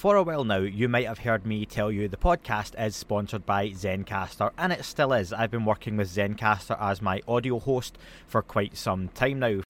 [0.00, 3.44] For a while now, you might have heard me tell you the podcast is sponsored
[3.44, 5.30] by Zencastr, and it still is.
[5.30, 9.60] I've been working with Zencastr as my audio host for quite some time now.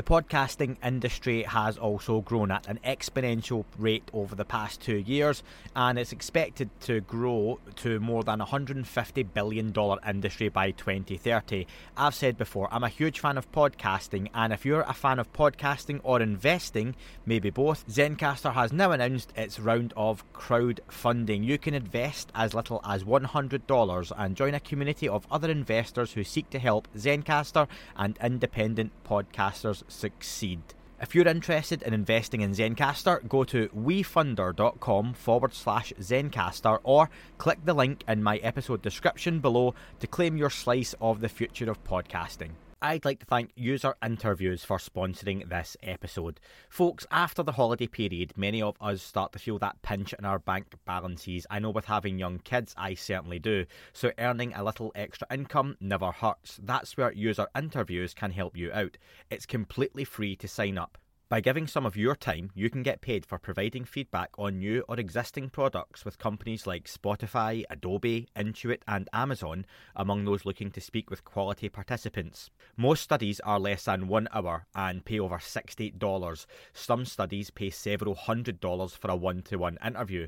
[0.00, 5.42] The podcasting industry has also grown at an exponential rate over the past two years,
[5.76, 9.74] and it's expected to grow to more than a $150 billion
[10.08, 11.66] industry by 2030.
[11.98, 15.34] I've said before, I'm a huge fan of podcasting, and if you're a fan of
[15.34, 21.44] podcasting or investing, maybe both, Zencastr has now announced its round of crowdfunding.
[21.44, 26.24] You can invest as little as $100 and join a community of other investors who
[26.24, 30.60] seek to help Zencastr and independent podcasters succeed.
[31.00, 37.08] If you're interested in investing in Zencastr, go to wefunder.com forward slash Zencastr or
[37.38, 41.70] click the link in my episode description below to claim your slice of the future
[41.70, 42.50] of podcasting.
[42.82, 46.40] I'd like to thank User Interviews for sponsoring this episode.
[46.70, 50.38] Folks, after the holiday period, many of us start to feel that pinch in our
[50.38, 51.46] bank balances.
[51.50, 53.66] I know with having young kids, I certainly do.
[53.92, 56.58] So earning a little extra income never hurts.
[56.62, 58.96] That's where User Interviews can help you out.
[59.30, 60.96] It's completely free to sign up.
[61.30, 64.82] By giving some of your time, you can get paid for providing feedback on new
[64.88, 69.64] or existing products with companies like Spotify, Adobe, Intuit, and Amazon,
[69.94, 72.50] among those looking to speak with quality participants.
[72.76, 76.46] Most studies are less than one hour and pay over $60.
[76.72, 80.26] Some studies pay several hundred dollars for a one to one interview.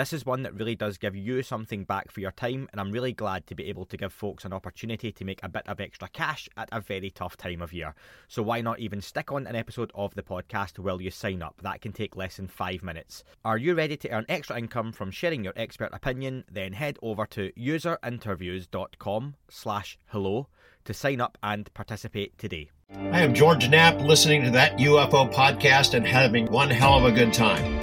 [0.00, 2.90] This is one that really does give you something back for your time, and I'm
[2.90, 5.78] really glad to be able to give folks an opportunity to make a bit of
[5.78, 7.94] extra cash at a very tough time of year.
[8.26, 11.60] So, why not even stick on an episode of the podcast while you sign up?
[11.62, 13.24] That can take less than five minutes.
[13.44, 16.44] Are you ready to earn extra income from sharing your expert opinion?
[16.50, 20.48] Then head over to userinterviews.com slash hello
[20.86, 22.70] to sign up and participate today.
[22.90, 27.12] I am George Knapp, listening to that UFO podcast and having one hell of a
[27.12, 27.80] good time.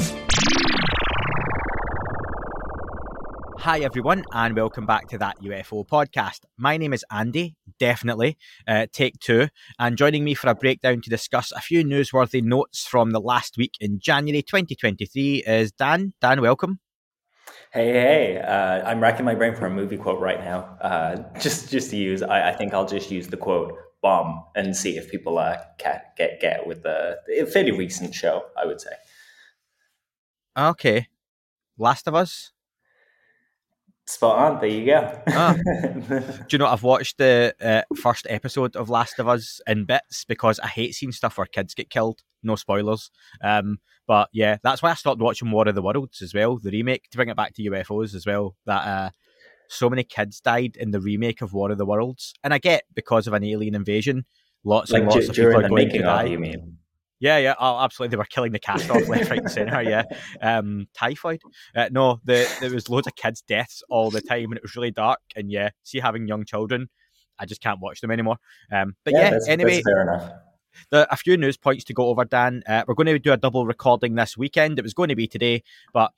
[3.68, 6.46] Hi, everyone, and welcome back to that UFO podcast.
[6.56, 11.10] My name is Andy, definitely, uh, take two, and joining me for a breakdown to
[11.10, 16.14] discuss a few newsworthy notes from the last week in January 2023 is Dan.
[16.22, 16.80] Dan, welcome.
[17.74, 18.38] Hey, hey!
[18.38, 20.78] Uh, I'm racking my brain for a movie quote right now.
[20.80, 24.78] Uh, just, just to use, I, I, think I'll just use the quote "bomb" and
[24.78, 27.18] see if people uh, get get get with the
[27.52, 28.46] fairly recent show.
[28.58, 28.92] I would say.
[30.58, 31.08] Okay,
[31.78, 32.54] Last of Us.
[34.08, 34.62] Spot on.
[34.62, 35.22] There you go.
[35.28, 35.54] ah.
[35.68, 40.24] Do you know I've watched the uh, first episode of Last of Us in bits
[40.26, 42.22] because I hate seeing stuff where kids get killed.
[42.42, 43.12] No spoilers.
[43.44, 46.72] Um, but yeah, that's why I stopped watching War of the Worlds as well, the
[46.72, 48.56] remake to bring it back to UFOs as well.
[48.66, 49.10] That uh,
[49.68, 52.84] so many kids died in the remake of War of the Worlds, and I get
[52.96, 54.26] because of an alien invasion,
[54.64, 56.24] lots like and lots d- of people are going to die.
[56.24, 56.77] You mean?
[57.20, 58.12] Yeah, yeah, oh, absolutely.
[58.12, 59.82] They were killing the cast off left, right, and centre.
[59.82, 60.04] Yeah,
[60.42, 61.42] um, typhoid.
[61.76, 64.76] Uh, no, the, there was loads of kids' deaths all the time, and it was
[64.76, 65.20] really dark.
[65.36, 66.90] And yeah, see, having young children,
[67.40, 68.38] I just can't watch them anymore.
[68.72, 70.32] Um, but yeah, yeah that's, anyway, that's fair enough.
[70.92, 72.62] The, a few news points to go over, Dan.
[72.68, 74.78] Uh, we're going to do a double recording this weekend.
[74.78, 75.64] It was going to be today,
[75.94, 76.12] but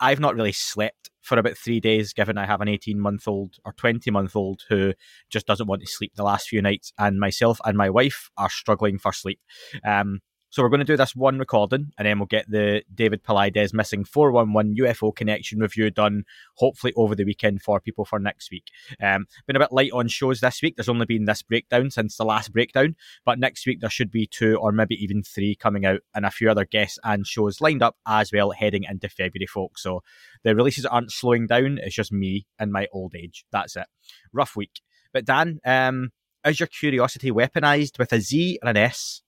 [0.00, 3.56] I've not really slept for about three days, given I have an 18 month old
[3.64, 4.92] or 20 month old who
[5.30, 8.50] just doesn't want to sleep the last few nights, and myself and my wife are
[8.50, 9.40] struggling for sleep.
[9.84, 10.20] Um,
[10.52, 13.72] so we're going to do this one recording, and then we'll get the David Paulides
[13.72, 16.24] missing 411 UFO connection review done,
[16.56, 18.66] hopefully over the weekend for people for next week.
[19.02, 20.76] Um, been a bit light on shows this week.
[20.76, 24.26] There's only been this breakdown since the last breakdown, but next week there should be
[24.26, 27.82] two or maybe even three coming out, and a few other guests and shows lined
[27.82, 29.82] up as well heading into February, folks.
[29.82, 30.02] So
[30.44, 31.78] the releases aren't slowing down.
[31.82, 33.46] It's just me and my old age.
[33.52, 33.86] That's it.
[34.34, 34.82] Rough week.
[35.14, 36.10] But Dan, um,
[36.44, 39.22] is your curiosity weaponized with a Z or an S?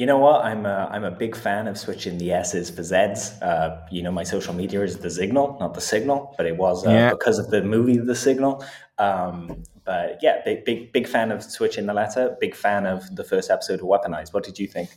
[0.00, 0.42] You know what?
[0.46, 3.32] I'm a, I'm a big fan of switching the S's for Z's.
[3.42, 6.86] Uh, you know, my social media is the Signal, not the Signal, but it was
[6.86, 7.10] uh, yeah.
[7.10, 8.64] because of the movie The Signal.
[8.96, 12.34] Um, but yeah, big big big fan of switching the letter.
[12.40, 14.32] Big fan of the first episode of Weaponized.
[14.32, 14.88] What did you think?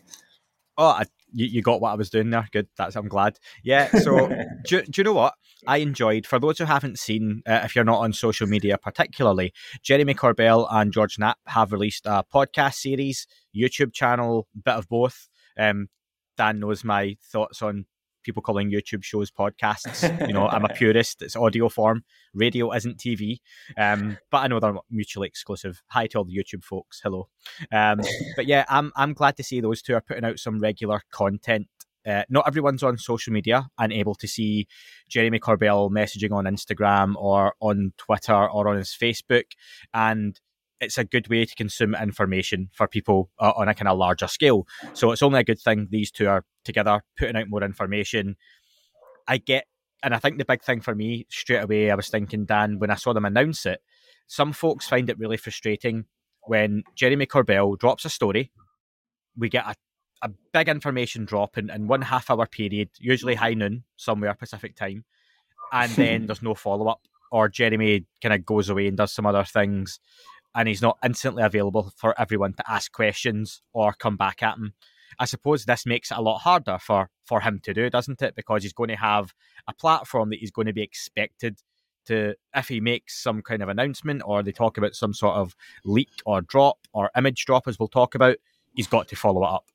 [0.77, 2.47] Oh, I, you, you got what I was doing there.
[2.51, 2.67] Good.
[2.77, 3.37] That's I'm glad.
[3.63, 3.89] Yeah.
[3.91, 4.27] So
[4.65, 5.33] do, do you know what?
[5.67, 6.25] I enjoyed.
[6.25, 10.67] For those who haven't seen, uh, if you're not on social media particularly, Jeremy Corbell
[10.71, 15.29] and George Knapp have released a podcast series, YouTube channel, bit of both.
[15.57, 15.87] Um,
[16.37, 17.85] Dan knows my thoughts on
[18.23, 20.27] people calling YouTube shows podcasts.
[20.27, 21.21] You know, I'm a purist.
[21.21, 22.03] It's audio form.
[22.33, 23.39] Radio isn't TV.
[23.77, 25.81] Um, but I know they're mutually exclusive.
[25.87, 27.01] Hi to all the YouTube folks.
[27.03, 27.27] Hello.
[27.71, 27.99] Um,
[28.35, 31.67] but yeah, I'm I'm glad to see those two are putting out some regular content.
[32.05, 34.67] Uh, not everyone's on social media and able to see
[35.07, 39.45] Jeremy Corbell messaging on Instagram or on Twitter or on his Facebook.
[39.93, 40.37] And
[40.81, 44.27] it's a good way to consume information for people uh, on a kind of larger
[44.27, 44.67] scale.
[44.93, 48.35] So it's only a good thing these two are together, putting out more information.
[49.27, 49.65] I get,
[50.01, 52.91] and I think the big thing for me straight away, I was thinking, Dan, when
[52.91, 53.81] I saw them announce it,
[54.27, 56.05] some folks find it really frustrating
[56.45, 58.51] when Jeremy Corbell drops a story.
[59.37, 59.75] We get a,
[60.21, 64.75] a big information drop in, in one half hour period, usually high noon, somewhere Pacific
[64.75, 65.05] time,
[65.71, 67.01] and then there's no follow up.
[67.31, 69.99] Or Jeremy kind of goes away and does some other things,
[70.53, 74.73] and he's not instantly available for everyone to ask questions or come back at him.
[75.19, 78.35] I suppose this makes it a lot harder for for him to do, doesn't it?
[78.35, 79.33] Because he's going to have
[79.67, 81.59] a platform that he's going to be expected
[82.05, 85.55] to, if he makes some kind of announcement or they talk about some sort of
[85.85, 88.37] leak or drop or image drop, as we'll talk about,
[88.75, 89.65] he's got to follow it up.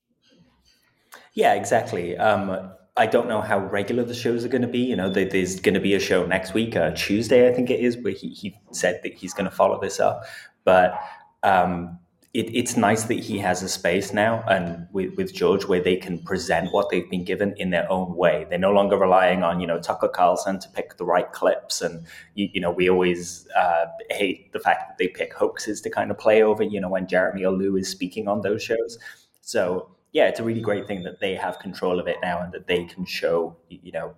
[1.32, 2.16] Yeah, exactly.
[2.16, 4.80] Um, I don't know how regular the shows are going to be.
[4.80, 7.80] You know, there's going to be a show next week, uh, Tuesday, I think it
[7.80, 10.24] is, where he, he said that he's going to follow this up.
[10.64, 10.98] But
[11.42, 11.98] um,
[12.34, 15.96] it, it's nice that he has a space now and with, with George where they
[15.96, 18.46] can present what they've been given in their own way.
[18.50, 21.80] They're no longer relying on, you know, Tucker Carlson to pick the right clips.
[21.80, 25.90] And, you, you know, we always uh, hate the fact that they pick hoaxes to
[25.90, 28.98] kind of play over, you know, when Jeremy or Lou is speaking on those shows.
[29.40, 32.52] So, yeah, it's a really great thing that they have control of it now and
[32.52, 34.14] that they can show, you know,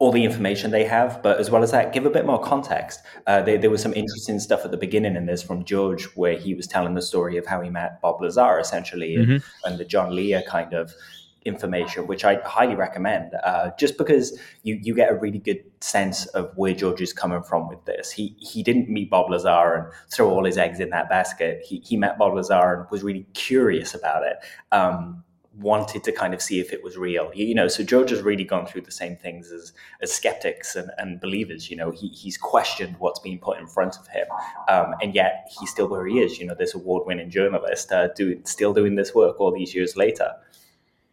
[0.00, 3.00] all the information they have, but as well as that, give a bit more context.
[3.26, 6.38] Uh, there, there, was some interesting stuff at the beginning in this from George, where
[6.38, 9.32] he was telling the story of how he met Bob Lazar, essentially, mm-hmm.
[9.32, 10.94] and, and, the John Lear kind of
[11.44, 16.24] information, which I highly recommend, uh, just because you you get a really good sense
[16.28, 18.10] of where George is coming from with this.
[18.10, 21.62] He he didn't meet Bob Lazar and throw all his eggs in that basket.
[21.62, 24.38] He he met Bob Lazar and was really curious about it.
[24.72, 25.24] Um,
[25.60, 27.30] wanted to kind of see if it was real.
[27.34, 29.72] You know, so George has really gone through the same things as
[30.02, 31.70] as skeptics and, and believers.
[31.70, 34.26] You know, he, he's questioned what's being put in front of him,
[34.68, 36.38] um, and yet he's still where he is.
[36.38, 39.96] You know, this award winning journalist uh, doing still doing this work all these years
[39.96, 40.32] later.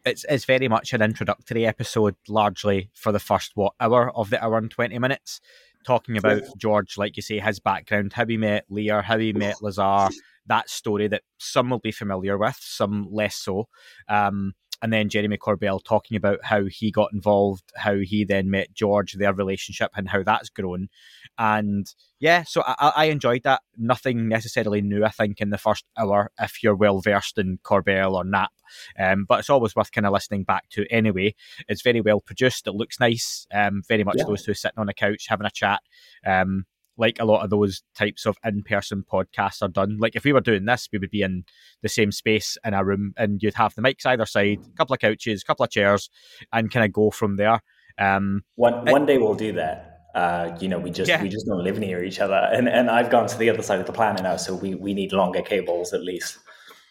[0.06, 4.42] It's, it's very much an introductory episode, largely for the first what hour of the
[4.42, 5.42] hour and twenty minutes,
[5.84, 9.62] talking about George, like you say, his background, how he met Lear, how he met
[9.62, 10.08] Lazar,
[10.48, 13.68] that story that some will be familiar with, some less so.
[14.08, 18.74] Um, and then Jeremy Corbell talking about how he got involved, how he then met
[18.74, 20.90] George, their relationship, and how that's grown.
[21.38, 21.88] And
[22.20, 23.62] yeah, so I, I enjoyed that.
[23.76, 28.14] Nothing necessarily new, I think, in the first hour if you're well versed in Corbell
[28.14, 28.52] or Knapp.
[29.00, 31.34] Um, but it's always worth kind of listening back to anyway.
[31.68, 32.68] It's very well produced.
[32.68, 33.48] It looks nice.
[33.52, 34.26] Um, very much yeah.
[34.26, 35.82] those two sitting on a couch having a chat.
[36.26, 36.66] Um,
[36.98, 39.98] like a lot of those types of in-person podcasts are done.
[40.00, 41.46] Like if we were doing this, we would be in
[41.82, 44.94] the same space in a room, and you'd have the mics either side, a couple
[44.94, 46.10] of couches, a couple of chairs,
[46.52, 47.62] and kind of go from there.
[48.00, 49.94] Um, one one day we'll do that.
[50.16, 51.22] Uh, you know, we just yeah.
[51.22, 53.80] we just don't live near each other, and and I've gone to the other side
[53.80, 56.40] of the planet now, so we we need longer cables at least.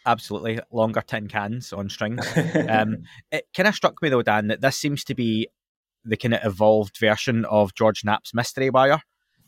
[0.06, 2.24] Absolutely, longer tin cans on strings.
[2.68, 2.98] um,
[3.32, 5.48] it kind of struck me though, Dan, that this seems to be
[6.04, 9.02] the kind of evolved version of George Knapp's Mystery Wire.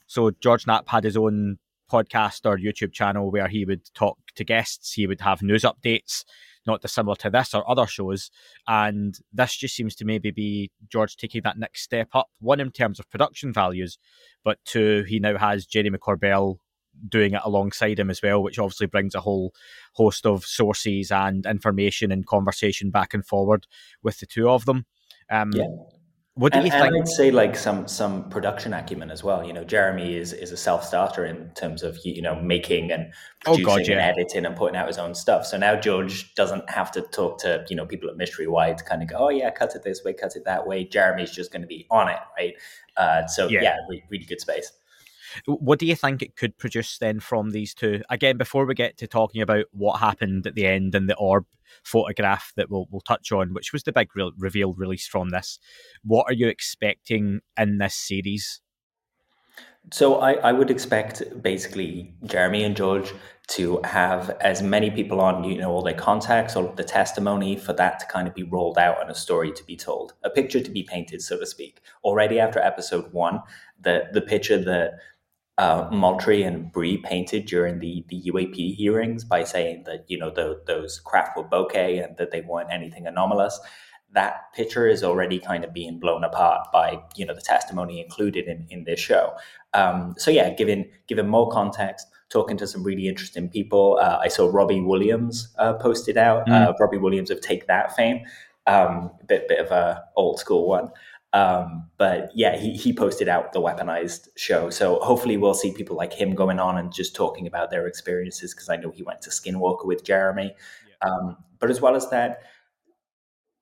[0.09, 1.59] So George Knapp had his own
[1.91, 4.93] podcast or YouTube channel where he would talk to guests.
[4.93, 6.25] He would have news updates,
[6.67, 8.31] not dissimilar to this or other shows.
[8.67, 12.29] And this just seems to maybe be George taking that next step up.
[12.41, 13.99] One in terms of production values,
[14.45, 16.59] but two, he now has Jeremy Corbell
[17.09, 19.55] doing it alongside him as well, which obviously brings a whole
[19.93, 23.67] host of sources and information and conversation back and forward
[24.03, 24.85] with the two of them.
[25.31, 25.67] Um, yeah.
[26.39, 26.95] What do and, you think?
[26.95, 29.45] I'd say like some some production acumen as well.
[29.45, 33.13] You know, Jeremy is is a self starter in terms of you know making and
[33.45, 33.93] producing oh God, yeah.
[33.95, 35.45] and editing and putting out his own stuff.
[35.45, 38.85] So now George doesn't have to talk to you know people at Mystery Wire to
[38.85, 40.85] kind of go, oh yeah, cut it this way, cut it that way.
[40.85, 42.55] Jeremy's just going to be on it, right?
[42.97, 44.71] Uh, so yeah, yeah really, really good space.
[45.47, 48.03] What do you think it could produce then from these two?
[48.11, 51.47] Again, before we get to talking about what happened at the end and the orb
[51.85, 55.59] photograph that we'll, we'll touch on, which was the big re- reveal released from this,
[56.03, 58.61] what are you expecting in this series?
[59.91, 63.13] So I, I would expect basically Jeremy and George
[63.49, 67.73] to have as many people on, you know, all their contacts, all the testimony for
[67.73, 70.61] that to kind of be rolled out and a story to be told, a picture
[70.61, 71.81] to be painted, so to speak.
[72.05, 73.41] Already after episode one,
[73.81, 74.99] the the picture that
[75.59, 80.31] uh, Moultrie and Bray painted during the, the UAP hearings by saying that you know
[80.31, 83.59] the, those craft were bokeh and that they weren't anything anomalous.
[84.13, 88.47] That picture is already kind of being blown apart by you know the testimony included
[88.47, 89.35] in, in this show.
[89.75, 93.99] Um, so yeah, giving given more context, talking to some really interesting people.
[94.01, 96.47] Uh, I saw Robbie Williams uh, posted out.
[96.47, 96.69] Mm.
[96.69, 98.21] Uh, Robbie Williams of Take That fame,
[98.69, 100.91] um, bit bit of a old school one.
[101.33, 104.71] Um, but yeah, he, he posted out the weaponized show.
[104.71, 108.55] So hopefully we'll see people like him going on and just talking about their experiences
[108.55, 110.55] because I know he went to Skinwalker with Jeremy.
[110.89, 111.09] Yeah.
[111.09, 112.41] Um, but as well as that,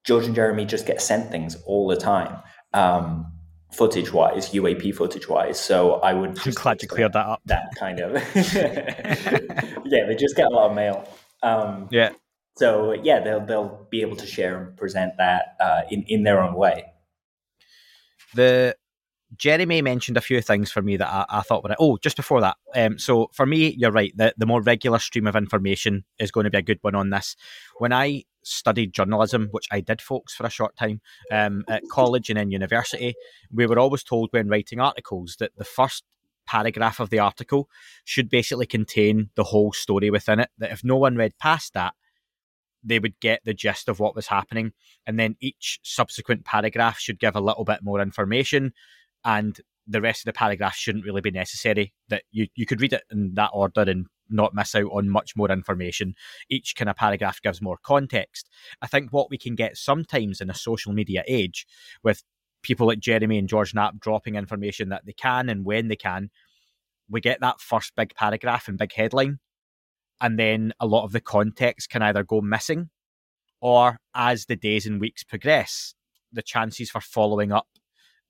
[0.05, 2.39] George and Jeremy just get sent things all the time.
[2.75, 3.33] um,
[3.73, 5.59] footage wise, UAP footage wise.
[5.61, 6.39] So I would.
[6.47, 7.43] I'm glad you cleared that up.
[7.47, 8.13] That kind of.
[9.87, 11.09] yeah, they just get a lot of mail.
[11.43, 12.11] Um, yeah.
[12.57, 16.43] So yeah, they'll they'll be able to share and present that uh, in in their
[16.43, 16.85] own way.
[18.37, 18.77] The
[19.37, 22.41] Jeremy mentioned a few things for me that I, I thought were oh just before
[22.43, 22.57] that.
[22.75, 24.13] Um, so for me, you're right.
[24.17, 27.11] The the more regular stream of information is going to be a good one on
[27.11, 27.37] this.
[27.79, 31.01] When I studied journalism, which I did, folks, for a short time
[31.33, 33.15] um, at college and in university,
[33.53, 36.05] we were always told when writing articles that the first
[36.47, 37.69] paragraph of the article
[38.05, 40.51] should basically contain the whole story within it.
[40.59, 41.95] That if no one read past that,
[42.87, 44.73] they would get the gist of what was happening.
[45.07, 48.73] And then each subsequent paragraph should give a little bit more information.
[49.25, 51.93] And the rest of the paragraph shouldn't really be necessary.
[52.09, 55.37] That you, you could read it in that order and not miss out on much
[55.37, 56.15] more information.
[56.49, 58.49] Each kind of paragraph gives more context.
[58.81, 61.67] I think what we can get sometimes in a social media age
[62.03, 62.23] with
[62.63, 66.31] people like Jeremy and George Knapp dropping information that they can and when they can,
[67.09, 69.39] we get that first big paragraph and big headline.
[70.21, 72.91] And then a lot of the context can either go missing
[73.61, 75.95] or as the days and weeks progress,
[76.33, 77.67] the chances for following up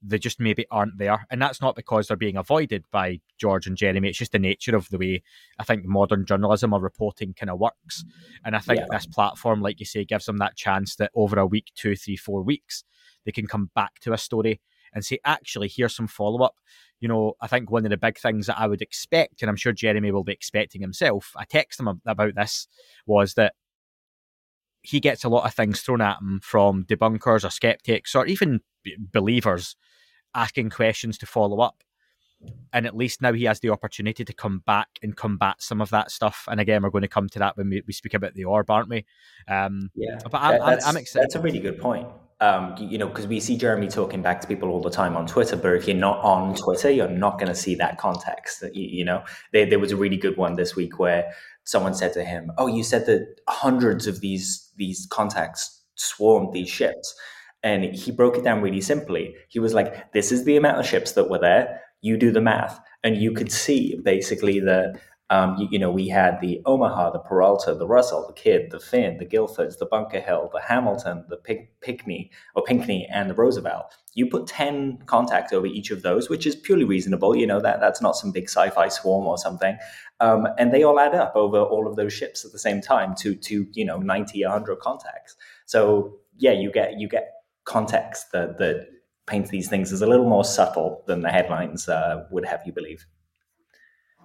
[0.03, 1.27] they just maybe aren't there.
[1.31, 4.09] And that's not because they're being avoided by George and Jeremy.
[4.09, 5.23] It's just the nature of the way
[5.59, 8.05] I think modern journalism or reporting kind of works.
[8.45, 8.87] And I think yeah.
[8.91, 12.17] this platform, like you say, gives them that chance that over a week, two, three,
[12.17, 12.85] four weeks,
[13.25, 14.61] they can come back to a story
[14.93, 16.57] and say, actually, here's some follow up.
[17.01, 19.57] You know, I think one of the big things that I would expect, and I'm
[19.57, 22.69] sure Jeremy will be expecting himself, I text him about this,
[23.07, 23.55] was that
[24.83, 28.61] he gets a lot of things thrown at him from debunkers or skeptics or even
[29.13, 29.77] believers
[30.35, 31.83] asking questions to follow up.
[32.73, 35.91] And at least now he has the opportunity to come back and combat some of
[35.91, 36.45] that stuff.
[36.49, 38.71] And again, we're going to come to that when we, we speak about the orb,
[38.71, 39.07] aren't we?
[39.49, 41.25] Um, yeah, but I'm, I'm excited.
[41.25, 42.07] That's a really good point.
[42.39, 45.27] Um, you know, because we see Jeremy talking back to people all the time on
[45.27, 48.63] Twitter, but if you're not on Twitter, you're not going to see that context.
[48.75, 49.25] You, you know,
[49.55, 51.33] there, there was a really good one this week where
[51.65, 56.69] someone said to him, "Oh, you said that hundreds of these these contacts swarmed these
[56.69, 57.15] ships."
[57.63, 59.35] And he broke it down really simply.
[59.49, 61.81] He was like, This is the amount of ships that were there.
[62.01, 62.79] You do the math.
[63.03, 67.19] And you could see basically that, um, you, you, know, we had the Omaha, the
[67.19, 71.37] Peralta, the Russell, the Kidd, the Finn, the Guilfords, the Bunker Hill, the Hamilton, the
[71.37, 73.97] Pick- Pickney, or Pinckney, and the Roosevelt.
[74.15, 77.37] You put 10 contacts over each of those, which is purely reasonable.
[77.37, 79.77] You know, that that's not some big sci fi swarm or something.
[80.21, 83.15] Um, and they all add up over all of those ships at the same time
[83.17, 85.35] to, to you know, 90, 100 contacts.
[85.67, 87.33] So, yeah, you get you get
[87.65, 88.87] context that that
[89.27, 92.73] paints these things is a little more subtle than the headlines uh, would have you
[92.73, 93.07] believe.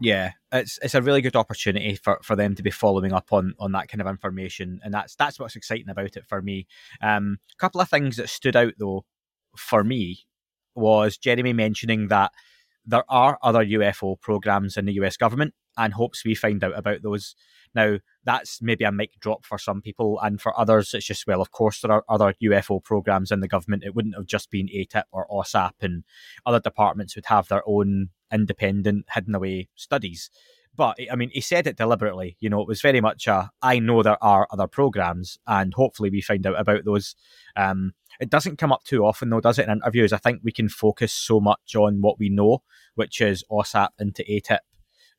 [0.03, 3.53] Yeah, it's it's a really good opportunity for, for them to be following up on
[3.59, 6.65] on that kind of information, and that's that's what's exciting about it for me.
[7.03, 9.05] Um, a couple of things that stood out though
[9.55, 10.25] for me
[10.73, 12.31] was Jeremy mentioning that
[12.83, 17.03] there are other UFO programs in the US government, and hopes we find out about
[17.03, 17.35] those.
[17.73, 21.41] Now, that's maybe a mic drop for some people, and for others, it's just, well,
[21.41, 23.83] of course, there are other UFO programs in the government.
[23.83, 26.03] It wouldn't have just been AATIP or AAWSAP, and
[26.45, 30.29] other departments would have their own independent, hidden away studies.
[30.75, 32.37] But I mean, he said it deliberately.
[32.39, 36.09] You know, it was very much a I know there are other programs, and hopefully
[36.09, 37.15] we find out about those.
[37.55, 39.67] Um, it doesn't come up too often, though, does it?
[39.67, 42.63] In interviews, I think we can focus so much on what we know,
[42.95, 44.59] which is AAWSAP into AATIP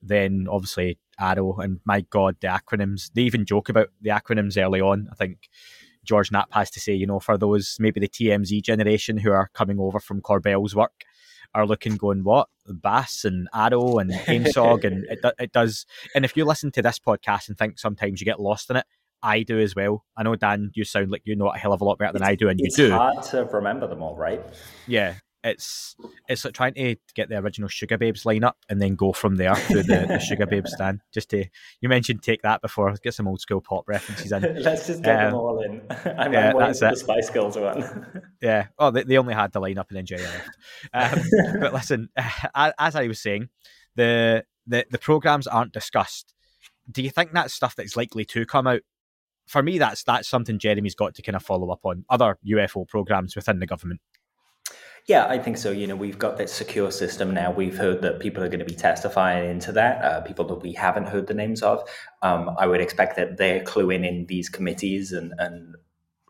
[0.03, 3.11] then obviously AARO, and my God, the acronyms.
[3.15, 5.09] They even joke about the acronyms early on.
[5.11, 5.49] I think
[6.05, 9.51] George Knapp has to say, you know, for those maybe the TMZ generation who are
[9.55, 11.05] coming over from Corbell's work
[11.55, 12.49] are looking, going, what?
[12.67, 15.87] BAASS and AARO and AIMSOG, and it, it does.
[16.15, 18.87] And if you listen to this podcast and think sometimes you get lost in it,
[19.23, 20.05] I do as well.
[20.17, 22.23] I know Dan, you sound like you know a hell of a lot better than
[22.23, 22.87] it's, I do, and you do.
[22.87, 24.43] It's hard to remember them all, right?
[24.87, 25.15] Yeah,
[25.45, 25.97] it's
[26.29, 29.55] it's like trying to get the original Sugababes line up and then go from there
[29.55, 31.01] to the, the Sugababes stand.
[31.13, 31.45] Just to
[31.81, 32.95] you mentioned take that before.
[33.03, 34.43] Get some old school pop references in.
[34.63, 35.83] Let's just get um, them all in.
[35.91, 36.91] I'm, yeah, I'm that's it.
[36.91, 38.23] the Spice Girls one.
[38.41, 38.69] yeah.
[38.79, 40.51] Oh, they, they only had the line up and then Jay left.
[40.95, 43.49] Um, but listen, as I was saying,
[43.97, 46.35] the the the programs aren't discussed.
[46.91, 48.83] Do you think that's stuff that's likely to come out?
[49.49, 52.87] For me, that's that's something Jeremy's got to kind of follow up on other UFO
[52.87, 54.01] programs within the government.
[55.09, 55.73] Yeah, I think so.
[55.73, 57.51] You know, we've got this secure system now.
[57.51, 60.73] We've heard that people are going to be testifying into that, uh, people that we
[60.75, 61.83] haven't heard the names of.
[62.23, 65.75] Um, I would expect that they're cluing in these committees and, and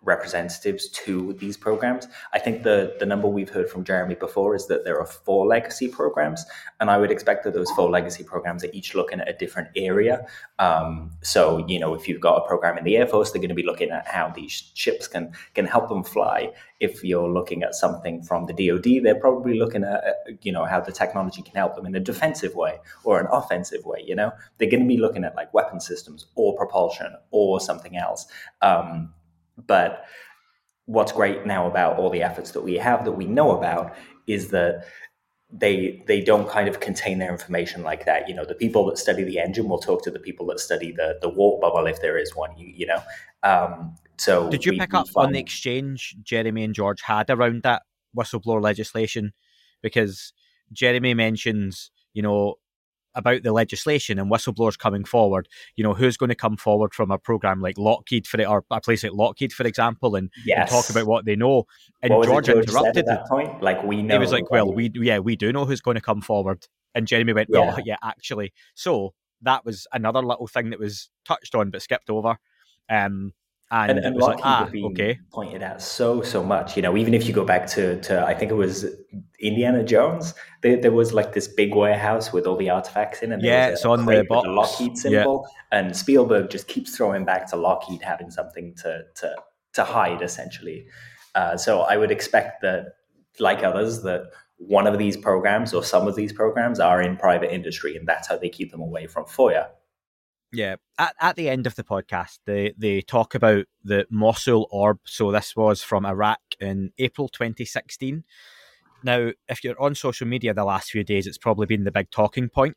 [0.05, 2.09] representatives to these programs.
[2.33, 5.47] I think the the number we've heard from Jeremy before is that there are four
[5.47, 6.45] legacy programs,
[6.81, 9.69] and I would expect that those four legacy programs are each looking at a different
[9.77, 10.27] area.
[10.59, 13.49] Um, so you know, if you've got a program in the Air Force, they're going
[13.49, 16.53] to be looking at how these ships can can help them fly.
[16.81, 20.03] If you're looking at something from the DoD, they're probably looking at
[20.43, 23.85] you know how the technology can help them in a defensive way or an offensive
[23.85, 24.03] way.
[24.05, 27.97] You know, they're going to be looking at like weapon systems or propulsion or something
[27.97, 28.27] else.
[28.61, 29.15] Um,
[29.57, 30.05] but
[30.87, 33.95] what's great now about all the efforts that we have that we know about
[34.27, 34.85] is that
[35.53, 38.29] they they don't kind of contain their information like that.
[38.29, 40.93] You know, the people that study the engine will talk to the people that study
[40.93, 42.57] the the warp bubble if there is one.
[42.57, 43.03] You, you know,
[43.43, 45.27] um, so did you we, pick up find...
[45.27, 47.83] on the exchange Jeremy and George had around that
[48.17, 49.33] whistleblower legislation?
[49.83, 50.33] Because
[50.73, 52.55] Jeremy mentions, you know,
[53.15, 57.11] about the legislation and whistleblowers coming forward, you know, who's going to come forward from
[57.11, 60.61] a program like Lockheed for it, or a place like Lockheed, for example, and, yes.
[60.61, 61.65] and talk about what they know.
[62.03, 63.63] And George, George interrupted at that point.
[63.63, 64.15] Like we know.
[64.15, 67.07] He was like, "Well, we yeah, we do know who's going to come forward." And
[67.07, 71.71] Jeremy went, "Oh, yeah, actually." So that was another little thing that was touched on
[71.71, 72.37] but skipped over.
[72.89, 73.33] Um,
[73.73, 75.19] and, and, and like, ah, okay.
[75.33, 76.77] pointed out so so much.
[76.77, 78.85] You know, even if you go back to to I think it was
[79.41, 83.43] Indiana Jones, there, there was like this big warehouse with all the artifacts in, and
[83.43, 85.79] yeah, it's on the box, the Lockheed symbol, yeah.
[85.79, 89.35] and Spielberg just keeps throwing back to Lockheed having something to to
[89.73, 90.87] to hide essentially.
[91.35, 92.97] Uh, so I would expect that,
[93.39, 94.25] like others, that
[94.59, 98.29] one of these programs or some of these programs are in private industry, and that's
[98.29, 99.69] how they keep them away from FOIA.
[100.53, 104.99] Yeah, at, at the end of the podcast, they they talk about the Mosul orb.
[105.05, 108.25] So this was from Iraq in April 2016.
[109.03, 112.11] Now, if you're on social media the last few days, it's probably been the big
[112.11, 112.77] talking point.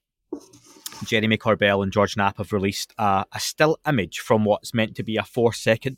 [1.03, 5.03] Jeremy Corbell and George Knapp have released a, a still image from what's meant to
[5.03, 5.98] be a four second,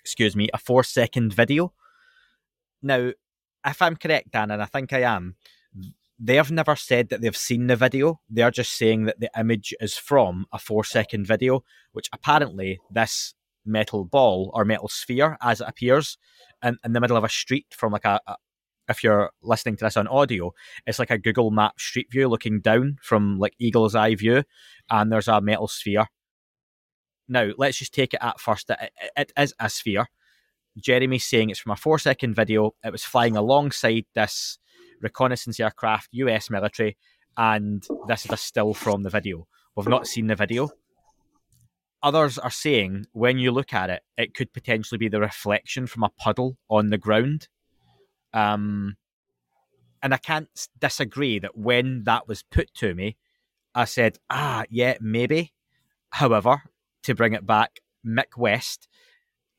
[0.00, 1.72] excuse me, a four second video.
[2.82, 3.12] Now,
[3.66, 5.36] if I'm correct, Dan, and I think I am,
[6.18, 8.20] they have never said that they've seen the video.
[8.30, 12.78] They are just saying that the image is from a four second video, which apparently
[12.90, 16.16] this metal ball or metal sphere, as it appears,
[16.62, 18.36] in, in the middle of a street from like a, a
[18.88, 20.52] if you're listening to this on audio,
[20.86, 24.44] it's like a Google Map street view looking down from like eagle's eye view,
[24.88, 26.06] and there's a metal sphere.
[27.28, 30.06] Now, let's just take it at first that it, it is a sphere.
[30.78, 32.74] Jeremy's saying it's from a four second video.
[32.84, 34.58] It was flying alongside this
[35.00, 36.96] reconnaissance aircraft, US military,
[37.36, 39.46] and this is a still from the video.
[39.74, 40.70] We've not seen the video.
[42.02, 46.02] Others are saying when you look at it, it could potentially be the reflection from
[46.02, 47.48] a puddle on the ground.
[48.32, 48.96] Um,
[50.02, 53.16] and I can't disagree that when that was put to me,
[53.74, 55.52] I said, ah, yeah, maybe.
[56.10, 56.62] However,
[57.02, 58.88] to bring it back, Mick West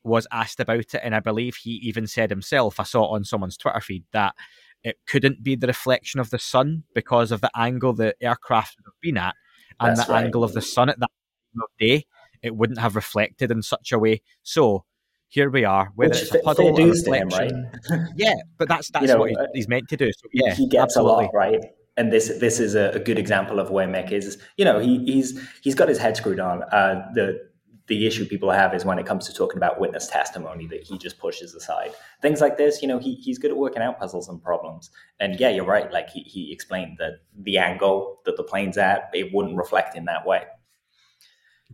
[0.02, 3.24] was asked about it, and I believe he even said himself, I saw it on
[3.24, 4.34] someone's Twitter feed, that
[4.84, 8.86] it couldn't be the reflection of the sun because of the angle the aircraft would
[8.86, 9.34] have been at
[9.80, 10.24] and That's the right.
[10.24, 11.10] angle of the sun at that
[11.54, 12.06] time of day.
[12.42, 14.22] It wouldn't have reflected in such a way.
[14.42, 14.84] So
[15.28, 17.14] here we are, whether Which it's a puddle or reflection.
[17.14, 18.00] Him, right?
[18.16, 20.10] yeah, but that's that's you know, what uh, he's meant to do.
[20.12, 21.24] So yeah, he gets absolutely.
[21.24, 21.64] a lot right.
[21.96, 24.38] And this this is a, a, good example of where Mick is.
[24.56, 26.62] You know, he, he's he's got his head screwed on.
[26.62, 27.47] Uh, the
[27.88, 30.98] the issue people have is when it comes to talking about witness testimony that he
[30.98, 31.92] just pushes aside.
[32.20, 34.90] Things like this, you know, he, he's good at working out puzzles and problems.
[35.18, 35.90] And yeah, you're right.
[35.90, 40.04] Like he, he explained that the angle that the plane's at, it wouldn't reflect in
[40.04, 40.42] that way.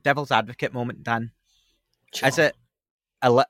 [0.03, 1.33] Devil's advocate moment, Dan.
[2.15, 2.29] Sure.
[2.29, 2.57] Is it
[3.21, 3.45] a li-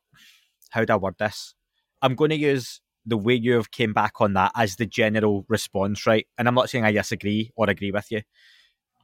[0.71, 1.55] how do I word this?
[2.01, 5.45] I'm going to use the way you have came back on that as the general
[5.49, 6.27] response, right?
[6.39, 8.23] And I'm not saying I disagree or agree with you.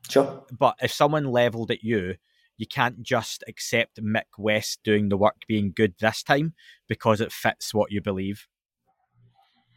[0.09, 0.45] Sure.
[0.51, 2.15] But if someone leveled at you
[2.61, 6.53] you can't just accept Mick West doing the work being good this time
[6.89, 8.47] because it fits what you believe,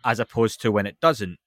[0.04, 1.38] as opposed to when it doesn't.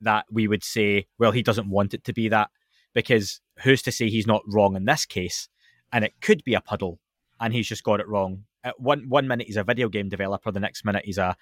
[0.00, 2.50] That we would say, well, he doesn't want it to be that
[2.94, 5.48] because who's to say he's not wrong in this case?
[5.92, 7.00] And it could be a puddle,
[7.40, 8.44] and he's just got it wrong.
[8.62, 11.36] At one one minute he's a video game developer, the next minute he's a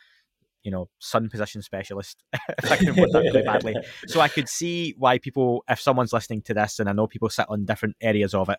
[0.68, 2.22] you know, sun position specialist,
[2.62, 3.74] if I can put that really badly.
[4.06, 7.30] So I could see why people, if someone's listening to this, and I know people
[7.30, 8.58] sit on different areas of it,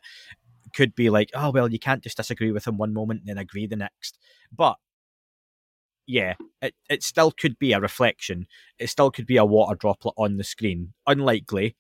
[0.73, 3.37] could be like, oh, well, you can't just disagree with them one moment and then
[3.37, 4.17] agree the next.
[4.51, 4.77] But
[6.07, 8.47] yeah, it, it still could be a reflection.
[8.79, 10.93] It still could be a water droplet on the screen.
[11.05, 11.75] Unlikely.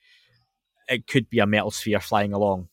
[0.87, 2.67] It could be a metal sphere flying along.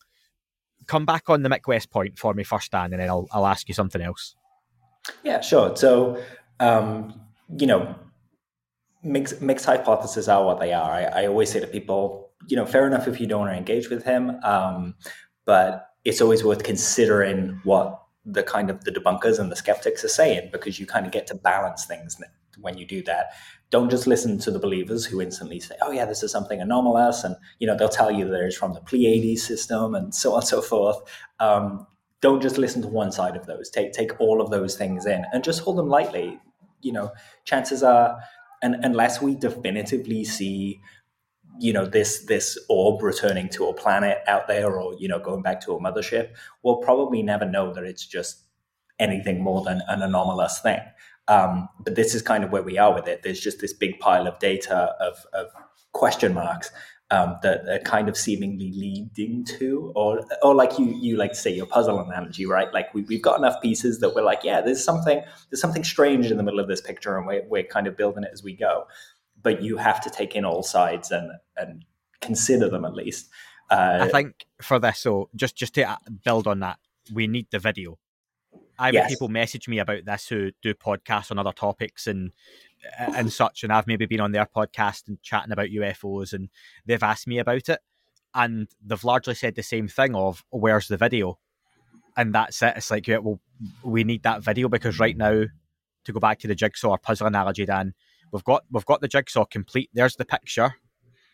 [0.87, 3.47] Come back on the Mick West point for me first, Dan, and then I'll, I'll
[3.47, 4.37] ask you something else.
[5.23, 5.75] Yeah, sure.
[5.75, 6.23] So
[6.61, 7.26] um,
[7.59, 7.95] you know,
[9.03, 10.91] Mick's Mick's hypotheses are what they are.
[10.91, 13.57] I, I, always say to people, you know, fair enough if you don't want to
[13.57, 14.95] engage with him, um,
[15.45, 20.09] but it's always worth considering what the kind of the debunkers and the skeptics are
[20.09, 22.21] saying because you kind of get to balance things
[22.61, 23.27] when you do that.
[23.71, 27.25] Don't just listen to the believers who instantly say, "Oh yeah, this is something anomalous,"
[27.25, 30.39] and you know they'll tell you that it's from the Pleiades system and so on
[30.39, 30.99] and so forth.
[31.39, 31.87] Um,
[32.21, 33.71] don't just listen to one side of those.
[33.71, 36.41] Take take all of those things in and just hold them lightly.
[36.81, 37.13] You know,
[37.45, 38.19] chances are,
[38.63, 40.81] and unless we definitively see
[41.59, 45.41] you know this this orb returning to a planet out there or you know going
[45.41, 48.47] back to a mothership we'll probably never know that it's just
[48.99, 50.81] anything more than an anomalous thing.
[51.29, 53.23] Um, but this is kind of where we are with it.
[53.23, 55.49] There's just this big pile of data of, of
[55.93, 56.71] question marks
[57.11, 61.39] um, that are kind of seemingly leading to or or like you you like to
[61.39, 64.61] say your puzzle analogy right like we, we've got enough pieces that we're like yeah
[64.61, 67.87] there's something there's something strange in the middle of this picture and we're, we're kind
[67.87, 68.87] of building it as we go
[69.43, 71.85] but you have to take in all sides and and
[72.21, 73.29] consider them at least.
[73.71, 76.79] Uh, I think for this, so just just to uh, build on that,
[77.13, 77.99] we need the video.
[78.79, 79.09] I've yes.
[79.09, 82.33] people message me about this who do podcasts on other topics and
[82.99, 86.49] and such, and I've maybe been on their podcast and chatting about UFOs, and
[86.85, 87.81] they've asked me about it,
[88.35, 91.39] and they've largely said the same thing of where's the video,
[92.17, 92.75] and that's it.
[92.77, 93.41] It's like, yeah, well,
[93.83, 95.45] we need that video because right now,
[96.05, 97.95] to go back to the jigsaw or puzzle analogy, Dan,
[98.33, 99.91] we've got we've got the jigsaw complete.
[99.93, 100.77] There's the picture,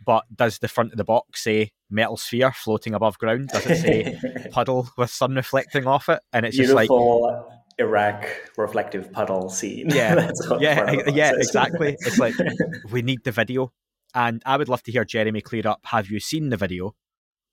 [0.04, 3.48] but does the front of the box say metal sphere floating above ground?
[3.48, 6.20] Does it say puddle with sun reflecting off it?
[6.32, 6.80] And it's Beautiful.
[6.80, 9.88] just like Iraq reflective puddle scene.
[9.90, 10.30] Yeah,
[10.60, 11.96] yeah, yeah, exactly.
[12.00, 12.34] It's like
[12.90, 13.72] we need the video,
[14.14, 15.80] and I would love to hear Jeremy clear up.
[15.84, 16.94] Have you seen the video,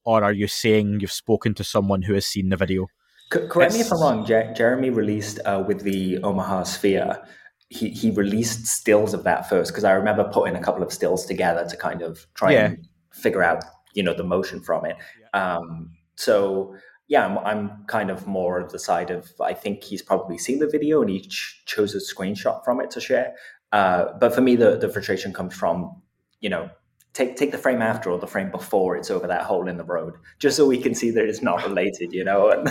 [0.04, 2.88] or are you saying you've spoken to someone who has seen the video?
[3.34, 3.76] C- correct it's...
[3.76, 4.26] me if I'm wrong.
[4.26, 7.22] Je- Jeremy released uh, with the Omaha Sphere
[7.70, 11.26] he he released stills of that first because I remember putting a couple of stills
[11.26, 12.66] together to kind of try yeah.
[12.66, 14.98] and figure out you know the motion from it.
[15.22, 15.58] Yeah.
[15.58, 16.76] Um, so
[17.10, 20.60] yeah, I'm, I'm kind of more of the side of I think he's probably seen
[20.60, 23.34] the video and he ch- chose a screenshot from it to share.
[23.72, 26.02] Uh, but for me, the the frustration comes from
[26.40, 26.70] you know
[27.14, 29.84] take take the frame after or the frame before it's over that hole in the
[29.84, 32.64] road, just so we can see that it's not related, you know.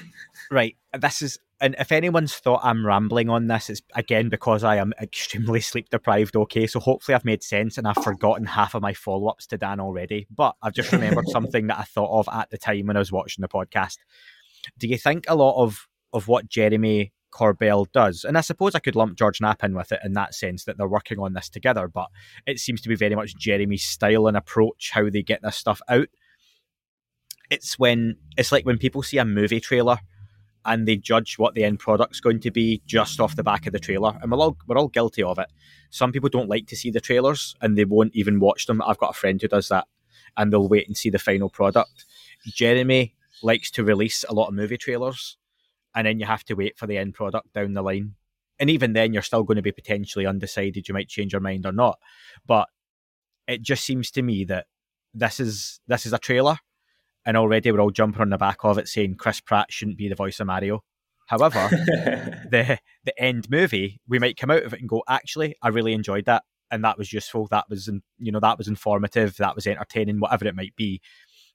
[0.50, 0.75] right.
[1.00, 4.92] This is and if anyone's thought I'm rambling on this, it's again because I am
[5.00, 6.36] extremely sleep deprived.
[6.36, 9.58] Okay, so hopefully I've made sense and I've forgotten half of my follow ups to
[9.58, 10.26] Dan already.
[10.30, 13.12] But I've just remembered something that I thought of at the time when I was
[13.12, 13.96] watching the podcast.
[14.78, 18.78] Do you think a lot of of what Jeremy Corbell does, and I suppose I
[18.78, 21.48] could lump George Knapp in with it in that sense that they're working on this
[21.48, 22.08] together, but
[22.46, 25.80] it seems to be very much Jeremy's style and approach how they get this stuff
[25.88, 26.08] out.
[27.48, 29.98] It's when it's like when people see a movie trailer
[30.66, 33.72] and they judge what the end product's going to be just off the back of
[33.72, 34.18] the trailer.
[34.20, 35.48] And we're all we're all guilty of it.
[35.90, 38.82] Some people don't like to see the trailers and they won't even watch them.
[38.82, 39.86] I've got a friend who does that
[40.36, 42.04] and they'll wait and see the final product.
[42.46, 45.38] Jeremy likes to release a lot of movie trailers
[45.94, 48.14] and then you have to wait for the end product down the line.
[48.58, 50.88] And even then you're still going to be potentially undecided.
[50.88, 51.98] You might change your mind or not.
[52.46, 52.68] But
[53.46, 54.66] it just seems to me that
[55.14, 56.58] this is this is a trailer
[57.26, 60.08] and already we're all jumping on the back of it saying Chris Pratt shouldn't be
[60.08, 60.82] the voice of Mario.
[61.26, 65.68] However, the the end movie, we might come out of it and go, actually, I
[65.68, 67.48] really enjoyed that, and that was useful.
[67.50, 69.36] That was, you know, that was informative.
[69.38, 71.00] That was entertaining, whatever it might be.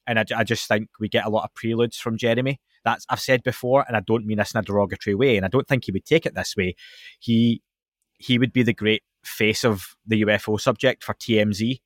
[0.05, 2.59] And I, I just think we get a lot of preludes from Jeremy.
[2.83, 5.49] That's I've said before, and I don't mean this in a derogatory way, and I
[5.49, 6.75] don't think he would take it this way.
[7.19, 7.61] He
[8.17, 11.79] he would be the great face of the UFO subject for TMZ.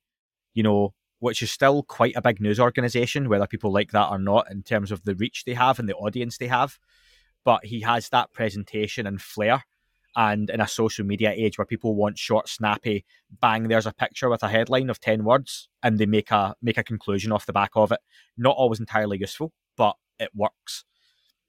[0.54, 0.94] You know,
[1.26, 4.62] which is still quite a big news organization, whether people like that or not, in
[4.62, 6.78] terms of the reach they have and the audience they have.
[7.44, 9.64] But he has that presentation and flair.
[10.14, 13.04] And in a social media age where people want short, snappy,
[13.40, 16.78] bang, there's a picture with a headline of 10 words and they make a make
[16.78, 17.98] a conclusion off the back of it.
[18.38, 20.84] Not always entirely useful, but it works.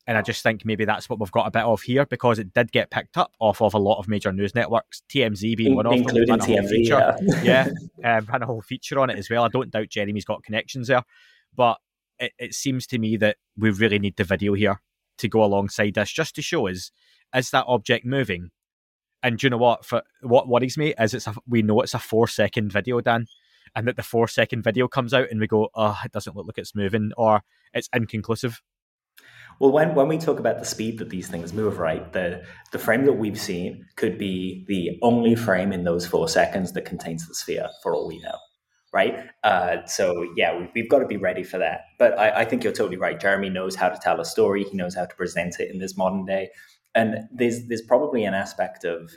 [0.07, 2.53] And I just think maybe that's what we've got a bit of here because it
[2.53, 5.75] did get picked up off of a lot of major news networks, TMZ being In,
[5.75, 5.99] one of them.
[5.99, 7.17] Including TMZ, yeah.
[7.43, 7.69] yeah
[8.17, 9.43] um, ran a whole feature on it as well.
[9.43, 11.03] I don't doubt Jeremy's got connections there.
[11.55, 11.77] But
[12.19, 14.81] it, it seems to me that we really need the video here
[15.17, 16.91] to go alongside this just to show us
[17.35, 18.51] is that object moving?
[19.23, 19.83] And do you know what?
[19.83, 23.25] For what worries me is it's a, we know it's a four second video, Dan,
[23.75, 26.47] and that the four second video comes out and we go, oh, it doesn't look
[26.47, 27.41] like it's moving, or
[27.73, 28.61] it's inconclusive.
[29.59, 32.79] Well, when, when we talk about the speed that these things move, right, the, the
[32.79, 37.27] frame that we've seen could be the only frame in those four seconds that contains
[37.27, 38.37] the sphere, for all we know,
[38.93, 39.25] right?
[39.43, 41.81] Uh, so, yeah, we, we've got to be ready for that.
[41.97, 43.19] But I, I think you're totally right.
[43.19, 45.97] Jeremy knows how to tell a story, he knows how to present it in this
[45.97, 46.49] modern day.
[46.93, 49.11] And there's, there's probably an aspect of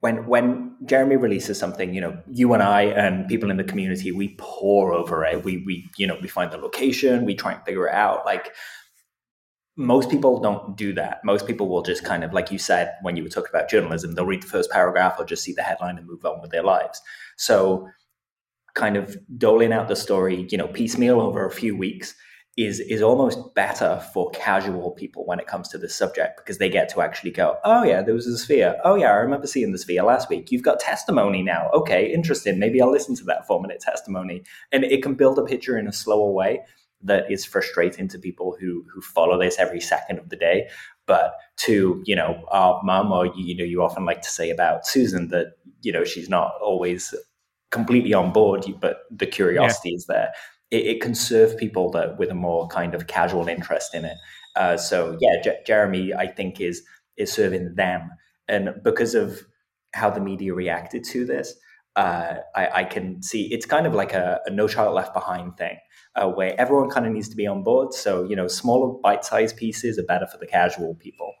[0.00, 4.12] when when Jeremy releases something, you know, you and I and people in the community,
[4.12, 5.44] we pour over it.
[5.44, 8.24] We we you know we find the location, we try and figure it out.
[8.24, 8.52] Like
[9.76, 11.24] most people don't do that.
[11.24, 14.14] Most people will just kind of, like you said, when you were talking about journalism,
[14.14, 16.62] they'll read the first paragraph or just see the headline and move on with their
[16.62, 17.00] lives.
[17.38, 17.88] So,
[18.74, 22.14] kind of doling out the story, you know, piecemeal over a few weeks
[22.56, 26.68] is is almost better for casual people when it comes to this subject because they
[26.68, 28.76] get to actually go, oh yeah, there was a sphere.
[28.84, 30.50] Oh yeah, I remember seeing the sphere last week.
[30.50, 31.70] You've got testimony now.
[31.72, 32.58] Okay, interesting.
[32.58, 35.86] Maybe I'll listen to that four minute testimony, and it can build a picture in
[35.86, 36.60] a slower way
[37.02, 40.68] that is frustrating to people who who follow this every second of the day.
[41.06, 44.86] But to you know our mum, or you know, you often like to say about
[44.86, 47.14] Susan that you know she's not always
[47.70, 49.96] completely on board, but the curiosity yeah.
[49.96, 50.32] is there.
[50.70, 54.16] It, it, can serve people that with a more kind of casual interest in it.
[54.56, 56.82] Uh, so yeah, J- Jeremy, I think is
[57.16, 58.10] is serving them,
[58.48, 59.42] and because of
[59.94, 61.54] how the media reacted to this,
[61.96, 65.56] uh, I, I, can see it's kind of like a, a no child left behind
[65.56, 65.76] thing
[66.14, 67.92] uh, where everyone kind of needs to be on board.
[67.94, 71.32] So, you know, smaller bite sized pieces are better for the casual people.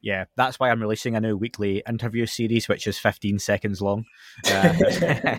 [0.00, 4.04] Yeah, that's why I'm releasing a new weekly interview series, which is 15 seconds long.
[4.48, 5.38] Uh,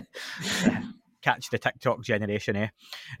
[1.22, 2.68] catch the TikTok generation, eh?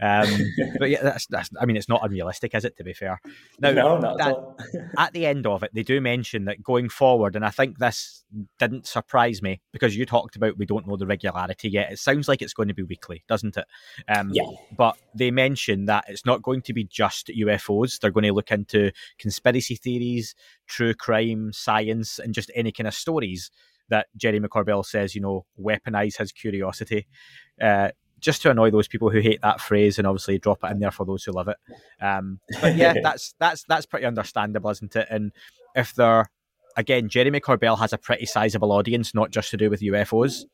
[0.00, 0.28] Um,
[0.78, 3.20] but yeah, that's, that's, I mean, it's not unrealistic, is it, to be fair?
[3.60, 4.56] Now, no, not at all.
[4.98, 8.24] at the end of it, they do mention that going forward, and I think this
[8.58, 11.92] didn't surprise me because you talked about we don't know the regularity yet.
[11.92, 13.64] It sounds like it's going to be weekly, doesn't it?
[14.08, 14.44] Um, yeah.
[14.76, 17.98] But they mention that it's not going to be just UFOs.
[17.98, 20.34] They're going to look into conspiracy theories,
[20.66, 23.50] true crime, science, and just any kind of stories
[23.88, 27.06] that Jerry Corbell says, you know, weaponize his curiosity,
[27.60, 27.90] uh,
[28.20, 30.90] just to annoy those people who hate that phrase, and obviously drop it in there
[30.90, 31.56] for those who love it.
[32.00, 35.06] Um, but yeah, that's that's that's pretty understandable, isn't it?
[35.10, 35.32] And
[35.74, 36.30] if they're
[36.76, 40.44] again, Jeremy Corbell has a pretty sizable audience, not just to do with UFOs,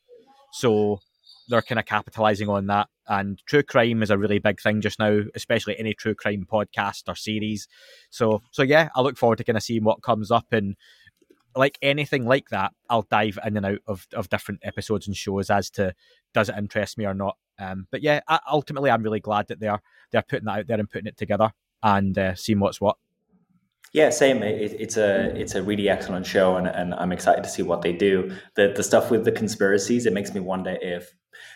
[0.52, 1.00] so
[1.48, 2.88] they're kind of capitalizing on that.
[3.06, 7.02] And true crime is a really big thing just now, especially any true crime podcast
[7.06, 7.68] or series.
[8.10, 10.76] So, so yeah, I look forward to kind of seeing what comes up and
[11.56, 15.50] like anything like that, I'll dive in and out of, of different episodes and shows
[15.50, 15.94] as to
[16.34, 17.36] does it interest me or not.
[17.58, 18.20] Um, but yeah,
[18.50, 21.52] ultimately, I'm really glad that they're they're putting that out there and putting it together
[21.82, 22.96] and uh, seeing what's what.
[23.92, 24.42] Yeah, same.
[24.42, 27.82] It, it's a it's a really excellent show, and, and I'm excited to see what
[27.82, 28.34] they do.
[28.56, 31.14] The the stuff with the conspiracies, it makes me wonder if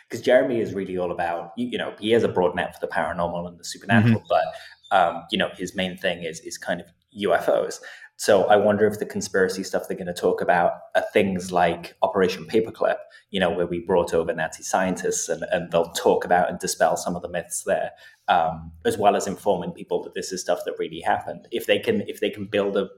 [0.08, 2.86] because Jeremy is really all about you, you, know he has a broad net for
[2.86, 4.44] the paranormal and the supernatural, mm-hmm.
[4.90, 6.86] but um, you know his main thing is is kind of
[7.20, 7.80] UFOs.
[8.20, 11.94] So I wonder if the conspiracy stuff they're going to talk about are things like
[12.02, 12.96] Operation Paperclip,
[13.31, 16.96] you know, where we brought over Nazi scientists and, and they'll talk about and dispel
[16.96, 17.92] some of the myths there,
[18.26, 21.46] um, as well as informing people that this is stuff that really happened.
[21.52, 22.88] If they can, if they can build a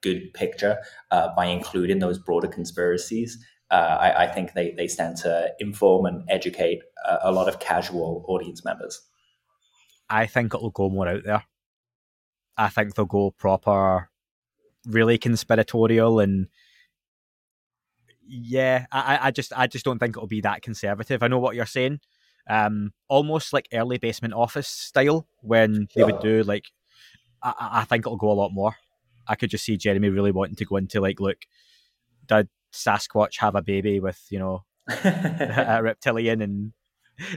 [0.00, 0.78] good picture
[1.10, 3.36] uh, by including those broader conspiracies,
[3.70, 7.60] uh, I, I, think they, they stand to inform and educate a, a lot of
[7.60, 8.98] casual audience members.
[10.08, 11.44] I think it'll go more out there.
[12.56, 14.09] I think they'll go proper
[14.86, 16.48] really conspiratorial and
[18.26, 21.22] yeah, I, I just I just don't think it'll be that conservative.
[21.22, 22.00] I know what you're saying.
[22.48, 26.66] Um, almost like early basement office style when they would do like
[27.42, 28.76] I, I think it'll go a lot more.
[29.26, 31.38] I could just see Jeremy really wanting to go into like, look,
[32.26, 36.72] did Sasquatch have a baby with, you know, a reptilian and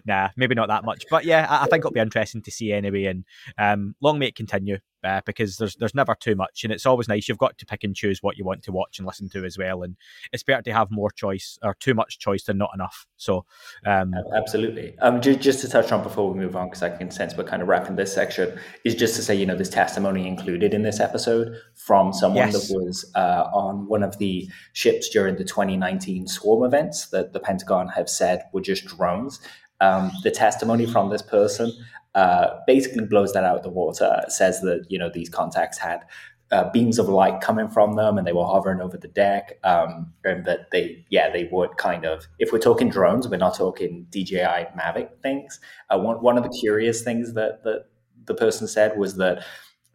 [0.06, 1.06] nah, maybe not that much.
[1.10, 3.06] But yeah, I, I, think it'll be interesting to see anyway.
[3.06, 3.25] And
[3.58, 7.07] um, long may it continue uh, because there's there's never too much, and it's always
[7.07, 7.27] nice.
[7.27, 9.57] You've got to pick and choose what you want to watch and listen to as
[9.57, 9.83] well.
[9.83, 9.95] And
[10.31, 13.05] it's better to have more choice or too much choice than not enough.
[13.17, 13.45] So
[13.85, 14.97] um, absolutely.
[14.99, 17.43] Um, just, just to touch on before we move on, because I can sense we're
[17.43, 20.83] kind of wrapping this section, is just to say you know this testimony included in
[20.83, 22.67] this episode from someone yes.
[22.67, 27.39] that was uh, on one of the ships during the 2019 swarm events that the
[27.39, 29.39] Pentagon have said were just drones
[29.83, 31.71] um, the testimony from this person
[32.15, 34.21] uh, basically blows that out of the water.
[34.28, 36.06] Says that you know these contacts had
[36.52, 40.13] uh, beams of light coming from them, and they were hovering over the deck, um,
[40.23, 44.06] and that they yeah they would kind of if we're talking drones, we're not talking
[44.12, 45.60] DJI Mavic things.
[45.89, 47.86] Uh, one one of the curious things that that
[48.26, 49.43] the person said was that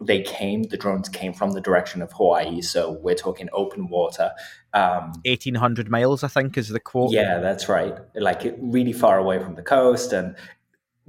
[0.00, 4.30] they came the drones came from the direction of hawaii so we're talking open water
[4.74, 9.42] um, 1800 miles i think is the quote yeah that's right like really far away
[9.42, 10.36] from the coast and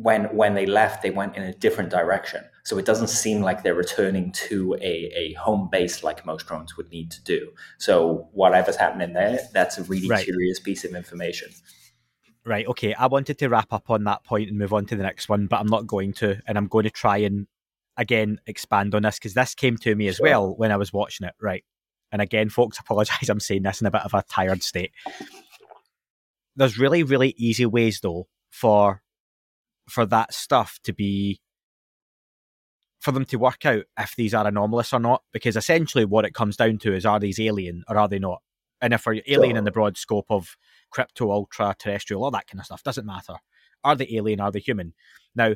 [0.01, 3.63] when when they left they went in a different direction so it doesn't seem like
[3.63, 8.29] they're returning to a, a home base like most drones would need to do so
[8.31, 10.23] whatever's happening there that's a really right.
[10.23, 11.49] curious piece of information
[12.45, 12.93] Right, okay.
[12.93, 15.47] I wanted to wrap up on that point and move on to the next one,
[15.47, 16.41] but I'm not going to.
[16.47, 17.47] And I'm going to try and
[17.97, 20.23] again expand on this because this came to me as sure.
[20.23, 21.35] well when I was watching it.
[21.39, 21.63] Right.
[22.11, 23.29] And again, folks, apologize.
[23.29, 24.91] I'm saying this in a bit of a tired state.
[26.55, 29.03] There's really, really easy ways though for
[29.89, 31.41] for that stuff to be
[32.99, 36.33] for them to work out if these are anomalous or not, because essentially what it
[36.33, 38.41] comes down to is are these alien or are they not?
[38.81, 40.57] And if we're alien in the broad scope of
[40.89, 43.35] crypto, ultra, terrestrial, all that kind of stuff, doesn't matter.
[43.83, 44.39] Are they alien?
[44.41, 44.93] Are they human?
[45.35, 45.55] Now,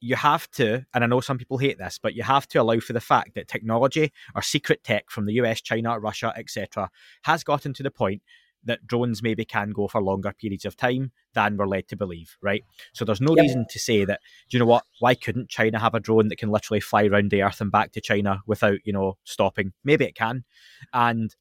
[0.00, 2.80] you have to, and I know some people hate this, but you have to allow
[2.80, 6.90] for the fact that technology or secret tech from the US, China, Russia, etc.,
[7.22, 8.22] has gotten to the point
[8.64, 12.36] that drones maybe can go for longer periods of time than we're led to believe,
[12.40, 12.64] right?
[12.92, 13.42] So there's no yep.
[13.42, 16.38] reason to say that, do you know what, why couldn't China have a drone that
[16.38, 19.72] can literally fly around the earth and back to China without, you know, stopping?
[19.84, 20.44] Maybe it can.
[20.92, 21.34] And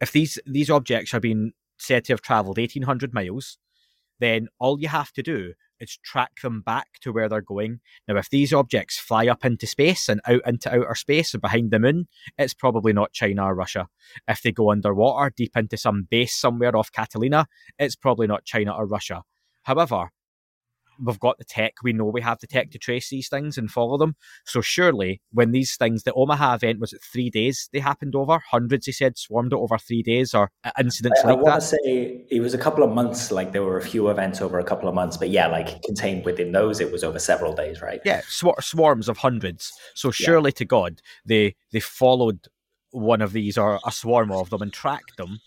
[0.00, 3.58] if these these objects are being said to have travelled 1800 miles,
[4.18, 7.80] then all you have to do is track them back to where they're going.
[8.06, 11.70] Now, if these objects fly up into space and out into outer space and behind
[11.70, 12.06] the moon,
[12.38, 13.88] it's probably not China or Russia.
[14.28, 17.46] If they go underwater, deep into some base somewhere off Catalina,
[17.78, 19.22] it's probably not China or Russia.
[19.64, 20.10] However,
[21.02, 21.74] we've got the tech.
[21.82, 24.16] We know we have the tech to trace these things and follow them.
[24.44, 28.40] So surely, when these things, the Omaha event was it three days they happened over?
[28.50, 31.46] Hundreds, he said, swarmed it over three days or incidents I, like I that.
[31.46, 33.30] I want to say it was a couple of months.
[33.30, 36.24] Like there were a few events over a couple of months, but yeah, like contained
[36.24, 38.00] within those, it was over several days, right?
[38.04, 39.72] Yeah, swar- swarms of hundreds.
[39.94, 40.58] So surely yeah.
[40.58, 42.48] to God, they they followed
[42.90, 45.40] one of these or a swarm of them and tracked them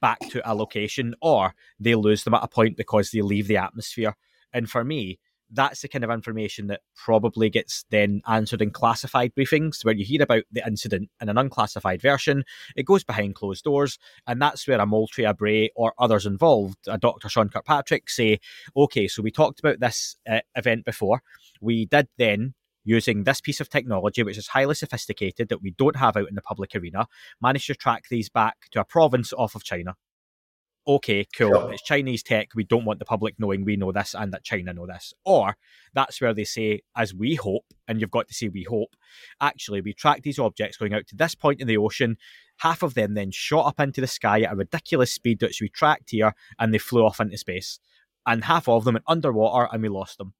[0.00, 3.56] back to a location, or they lose them at a point because they leave the
[3.56, 4.16] atmosphere.
[4.52, 5.18] And for me,
[5.50, 10.04] that's the kind of information that probably gets then answered in classified briefings where you
[10.04, 12.44] hear about the incident in an unclassified version.
[12.74, 16.78] It goes behind closed doors, and that's where a Moultrie, a Bray, or others involved,
[16.88, 17.28] a Dr.
[17.28, 18.40] Sean Kirkpatrick, say,
[18.76, 21.22] okay, so we talked about this uh, event before.
[21.60, 22.54] We did then
[22.84, 26.36] using this piece of technology, which is highly sophisticated that we don't have out in
[26.36, 27.06] the public arena,
[27.42, 29.96] managed to track these back to a province off of China
[30.86, 31.72] okay, cool, sure.
[31.72, 32.48] it's Chinese tech.
[32.54, 35.12] We don't want the public knowing we know this and that China know this.
[35.24, 35.56] Or
[35.94, 38.94] that's where they say, as we hope, and you've got to say we hope,
[39.40, 42.16] actually, we track these objects going out to this point in the ocean.
[42.58, 45.68] Half of them then shot up into the sky at a ridiculous speed, which we
[45.68, 47.80] tracked here, and they flew off into space.
[48.26, 50.34] And half of them went underwater, and we lost them.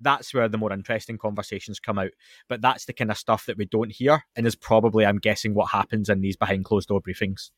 [0.00, 2.10] That's where the more interesting conversations come out.
[2.48, 5.54] But that's the kind of stuff that we don't hear, and is probably, I'm guessing,
[5.54, 7.50] what happens in these behind closed door briefings.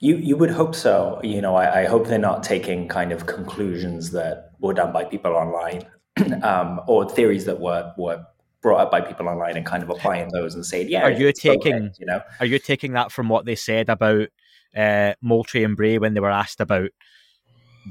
[0.00, 1.20] You you would hope so.
[1.22, 5.04] You know, I, I, hope they're not taking kind of conclusions that were done by
[5.04, 5.86] people online,
[6.42, 8.24] um, or theories that were were
[8.60, 11.02] brought up by people online and kind of applying those and saying, yeah.
[11.02, 12.20] Are you taking okay, you know?
[12.40, 14.28] Are you taking that from what they said about
[14.76, 16.90] uh, Moultrie and Bray when they were asked about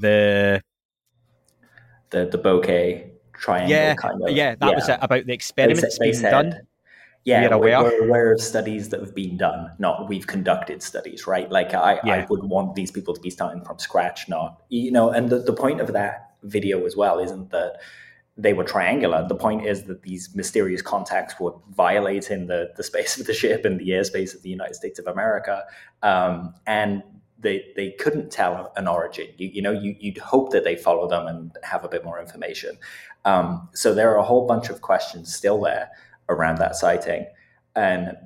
[0.00, 0.62] the
[2.10, 3.70] the the bokeh triangle?
[3.70, 4.74] Yeah, kind of, yeah, that yeah.
[4.74, 6.66] was it about the experiments being done
[7.26, 11.50] yeah, we're, we're, aware of studies that have been done, not we've conducted studies, right?
[11.50, 12.14] Like I, yeah.
[12.14, 15.10] I would want these people to be starting from scratch, not you know.
[15.10, 17.80] And the, the point of that video as well isn't that
[18.36, 19.26] they were triangular.
[19.28, 23.64] The point is that these mysterious contacts were violating the the space of the ship
[23.64, 25.64] and the airspace of the United States of America,
[26.04, 27.02] um, and
[27.40, 29.26] they they couldn't tell an origin.
[29.36, 32.20] You, you know, you, would hope that they follow them and have a bit more
[32.20, 32.78] information.
[33.24, 35.90] Um, so there are a whole bunch of questions still there
[36.28, 37.26] around that sighting.
[37.74, 38.16] And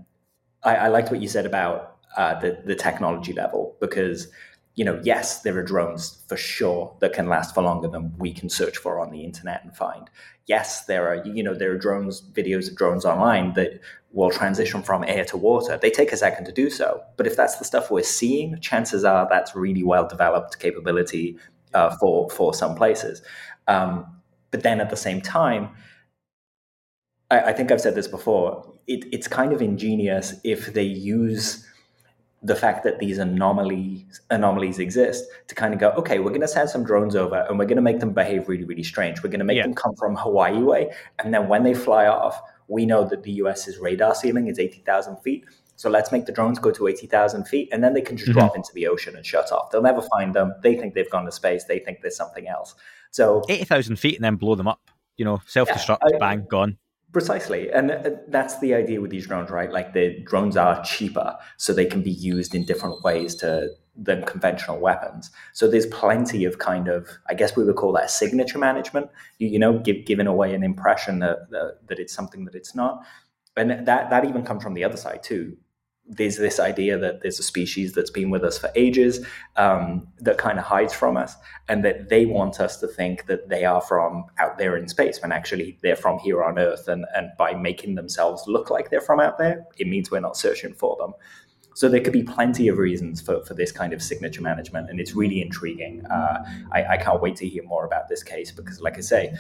[0.63, 4.29] I, I liked what you said about uh, the the technology level because
[4.75, 8.33] you know yes there are drones for sure that can last for longer than we
[8.33, 10.11] can search for on the internet and find.
[10.47, 13.81] Yes there are you know there are drones videos of drones online that
[14.13, 15.79] will transition from air to water.
[15.81, 17.01] They take a second to do so.
[17.17, 21.39] But if that's the stuff we're seeing chances are that's really well developed capability
[21.75, 23.23] uh, for for some places.
[23.69, 24.05] Um,
[24.51, 25.71] but then at the same time
[27.31, 28.73] I, I think I've said this before.
[28.87, 31.67] It, it's kind of ingenious if they use
[32.43, 36.49] the fact that these anomalies anomalies exist to kind of go, okay, we're going to
[36.49, 39.23] send some drones over and we're going to make them behave really, really strange.
[39.23, 39.65] We're going to make yeah.
[39.65, 43.33] them come from Hawaii way, and then when they fly off, we know that the
[43.33, 45.45] U.S.'s radar ceiling is eighty thousand feet.
[45.77, 48.31] So let's make the drones go to eighty thousand feet, and then they can just
[48.31, 48.39] mm-hmm.
[48.39, 49.71] drop into the ocean and shut off.
[49.71, 50.55] They'll never find them.
[50.63, 51.65] They think they've gone to space.
[51.65, 52.75] They think there's something else.
[53.11, 54.81] So eighty thousand feet and then blow them up.
[55.19, 56.79] You know, self destruct, yeah, bang, gone.
[57.13, 57.71] Precisely.
[57.73, 59.73] And uh, that's the idea with these drones, right?
[59.73, 64.25] Like the drones are cheaper, so they can be used in different ways to than
[64.25, 65.31] conventional weapons.
[65.53, 69.49] So there's plenty of kind of, I guess we would call that signature management, you,
[69.49, 73.05] you know, give, giving away an impression that, that, that it's something that it's not.
[73.57, 75.57] And that, that even comes from the other side too
[76.11, 79.25] there's this idea that there's a species that's been with us for ages
[79.57, 81.37] um, that kind of hides from us,
[81.69, 85.23] and that they want us to think that they are from out there in space
[85.23, 86.89] when actually they're from here on Earth.
[86.89, 90.37] And, and by making themselves look like they're from out there, it means we're not
[90.37, 91.13] searching for them.
[91.75, 94.99] So there could be plenty of reasons for, for this kind of signature management, and
[94.99, 96.05] it's really intriguing.
[96.07, 99.33] Uh, I, I can't wait to hear more about this case because, like I say,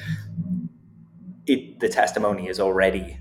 [1.46, 3.18] it, the testimony is already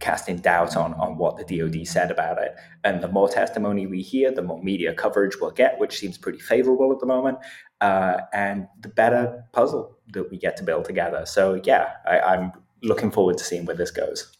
[0.00, 2.54] casting doubt on, on what the DoD said about it.
[2.82, 6.40] And the more testimony we hear, the more media coverage we'll get, which seems pretty
[6.40, 7.38] favorable at the moment,
[7.80, 11.24] uh, and the better puzzle that we get to build together.
[11.26, 14.33] So, yeah, I, I'm looking forward to seeing where this goes.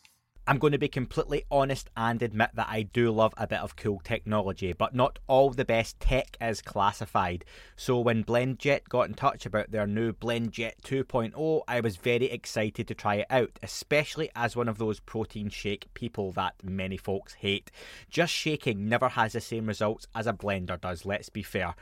[0.47, 3.77] I'm going to be completely honest and admit that I do love a bit of
[3.77, 7.47] cool technology, but not all the best tech is classified.
[7.77, 12.87] So when BlendJet got in touch about their new BlendJet 2.0, I was very excited
[12.89, 17.33] to try it out, especially as one of those protein shake people that many folks
[17.33, 17.71] hate.
[18.11, 21.75] Just shaking never has the same results as a blender does, let's be fair.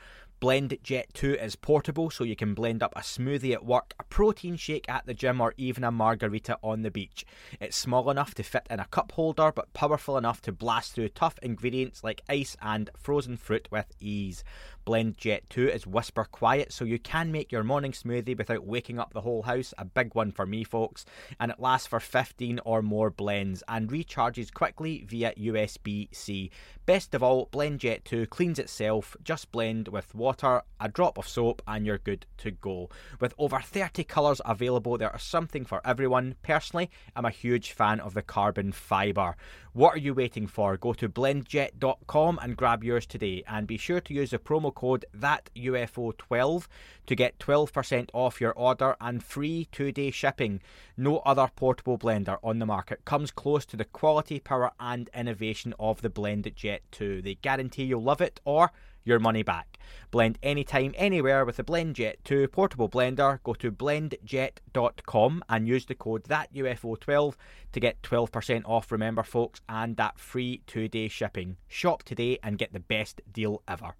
[0.43, 4.03] Blend Jet 2 is portable, so you can blend up a smoothie at work, a
[4.03, 7.25] protein shake at the gym, or even a margarita on the beach.
[7.61, 11.07] It's small enough to fit in a cup holder, but powerful enough to blast through
[11.07, 14.43] tough ingredients like ice and frozen fruit with ease.
[14.85, 18.99] Blend Jet 2 is whisper quiet, so you can make your morning smoothie without waking
[18.99, 19.73] up the whole house.
[19.77, 21.05] A big one for me, folks.
[21.39, 26.51] And it lasts for 15 or more blends and recharges quickly via USB C.
[26.85, 29.15] Best of all, Blend Jet 2 cleans itself.
[29.23, 32.89] Just blend with water, a drop of soap, and you're good to go.
[33.21, 36.35] With over 30 colours available, there is something for everyone.
[36.43, 39.37] Personally, I'm a huge fan of the carbon fibre.
[39.75, 40.77] What are you waiting for?
[40.77, 43.43] Go to blendjet.com and grab yours today.
[43.47, 46.67] And be sure to use the promo code ThatUFO12
[47.07, 50.61] to get 12% off your order and free two day shipping.
[50.95, 55.73] No other portable blender on the market comes close to the quality, power, and innovation
[55.79, 57.23] of the BlendJet 2.
[57.23, 58.71] They guarantee you'll love it or
[59.03, 59.77] your money back.
[60.11, 63.39] Blend anytime, anywhere with the BlendJet 2 portable blender.
[63.43, 67.33] Go to blendjet.com and use the code ThatUFO12
[67.71, 71.57] to get 12% off, remember, folks, and that free two day shipping.
[71.67, 73.95] Shop today and get the best deal ever.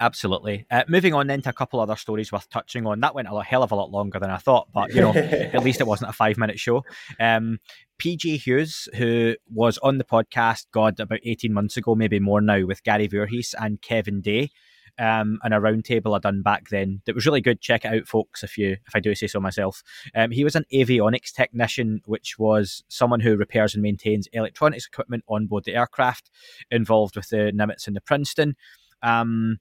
[0.00, 0.66] Absolutely.
[0.70, 3.00] Uh, moving on then to a couple other stories worth touching on.
[3.00, 5.62] That went a hell of a lot longer than I thought, but you know, at
[5.62, 6.84] least it wasn't a five minute show.
[7.20, 7.60] Um,
[8.00, 12.66] PJ Hughes, who was on the podcast, God, about 18 months ago, maybe more now,
[12.66, 14.50] with Gary Voorhis and Kevin Day,
[14.98, 17.60] um, and a roundtable I done back then that was really good.
[17.60, 19.82] Check it out, folks, if you if I do say so myself.
[20.14, 25.24] Um, he was an avionics technician, which was someone who repairs and maintains electronics equipment
[25.28, 26.30] on board the aircraft,
[26.70, 28.56] involved with the Nimitz and the Princeton.
[29.02, 29.58] Um,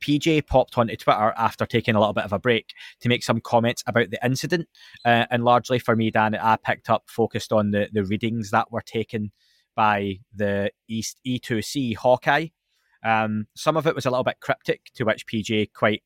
[0.00, 3.40] PJ popped onto Twitter after taking a little bit of a break to make some
[3.40, 4.68] comments about the incident.
[5.04, 8.70] Uh, and largely for me, Dan, I picked up focused on the, the readings that
[8.70, 9.32] were taken
[9.74, 12.48] by the East E2C Hawkeye.
[13.04, 16.02] Um, some of it was a little bit cryptic, to which PJ quite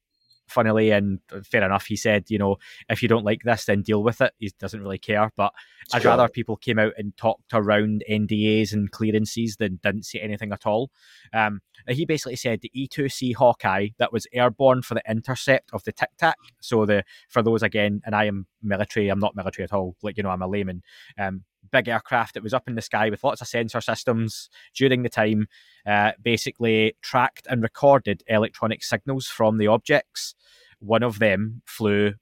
[0.48, 2.56] funnily and fair enough he said you know
[2.88, 4.32] if you don't like this then deal with it.
[4.38, 8.72] He doesn't really care but it's i'd rather people came out and talked around ndas
[8.72, 10.90] and clearances than didn't say anything at all.
[11.32, 15.92] Um, he basically said the e2c hawkeye that was airborne for the intercept of the
[15.92, 16.36] tic tac.
[16.60, 20.16] So the for those again and i am military i'm not military at all like
[20.16, 20.82] you know i'm a layman.
[21.18, 25.02] Um, big aircraft that was up in the sky with lots of sensor systems during
[25.02, 25.46] the time,
[25.86, 30.34] uh, basically tracked and recorded electronic signals from the objects.
[30.78, 32.14] One of them flew,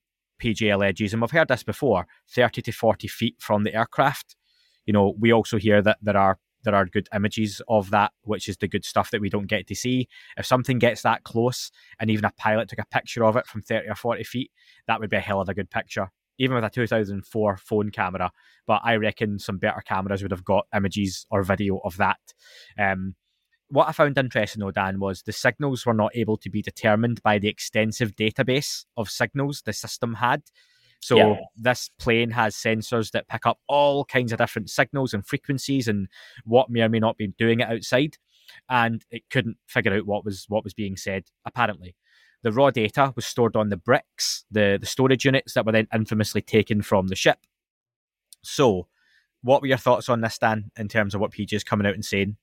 [0.42, 4.36] PJ alleges, and we've heard this before, 30 to 40 feet from the aircraft.
[4.86, 8.46] You know, we also hear that there are there are good images of that, which
[8.46, 10.08] is the good stuff that we don't get to see.
[10.36, 13.62] If something gets that close and even a pilot took a picture of it from
[13.62, 14.50] 30 or 40 feet,
[14.86, 18.32] that would be a hell of a good picture even with a 2004 phone camera.
[18.66, 22.18] But I reckon some better cameras would have got images or video of that.
[22.78, 23.14] Um,
[23.70, 27.22] what I found interesting, though, Dan, was the signals were not able to be determined
[27.22, 30.42] by the extensive database of signals the system had.
[31.00, 31.36] So yeah.
[31.56, 36.08] this plane has sensors that pick up all kinds of different signals and frequencies and
[36.44, 38.18] what may or may not be doing it outside.
[38.68, 41.96] And it couldn't figure out what was what was being said, apparently.
[42.42, 45.88] The raw data was stored on the bricks, the, the storage units that were then
[45.92, 47.38] infamously taken from the ship.
[48.42, 48.88] So,
[49.42, 51.94] what were your thoughts on this, Dan, in terms of what PJ is coming out
[51.94, 52.36] and saying?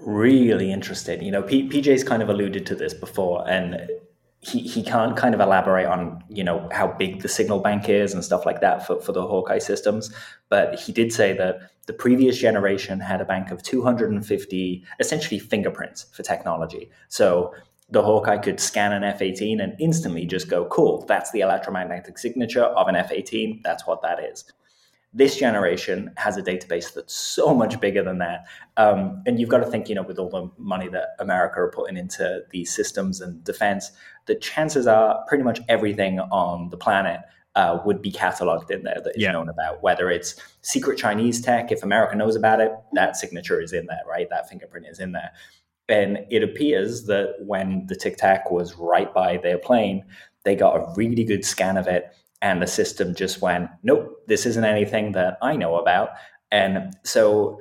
[0.00, 1.22] Really interested.
[1.22, 3.88] You know, P- PJ's kind of alluded to this before, and
[4.40, 8.14] he, he can't kind of elaborate on you know how big the signal bank is
[8.14, 10.12] and stuff like that for, for the Hawkeye systems,
[10.48, 16.04] but he did say that the previous generation had a bank of 250 essentially fingerprints
[16.12, 16.90] for technology.
[17.08, 17.54] So
[17.90, 22.18] the Hawkeye could scan an F 18 and instantly just go, cool, that's the electromagnetic
[22.18, 23.62] signature of an F 18.
[23.64, 24.44] That's what that is.
[25.18, 28.46] This generation has a database that's so much bigger than that.
[28.76, 31.72] Um, and you've got to think, you know, with all the money that America are
[31.72, 33.90] putting into these systems and defense,
[34.26, 37.20] the chances are pretty much everything on the planet
[37.56, 39.32] uh, would be cataloged in there that is yeah.
[39.32, 39.82] known about.
[39.82, 44.02] Whether it's secret Chinese tech, if America knows about it, that signature is in there,
[44.08, 44.30] right?
[44.30, 45.32] That fingerprint is in there.
[45.88, 50.04] And it appears that when the Tic Tac was right by their plane,
[50.44, 54.46] they got a really good scan of it and the system just went, nope, this
[54.46, 56.10] isn't anything that I know about.
[56.50, 57.60] And so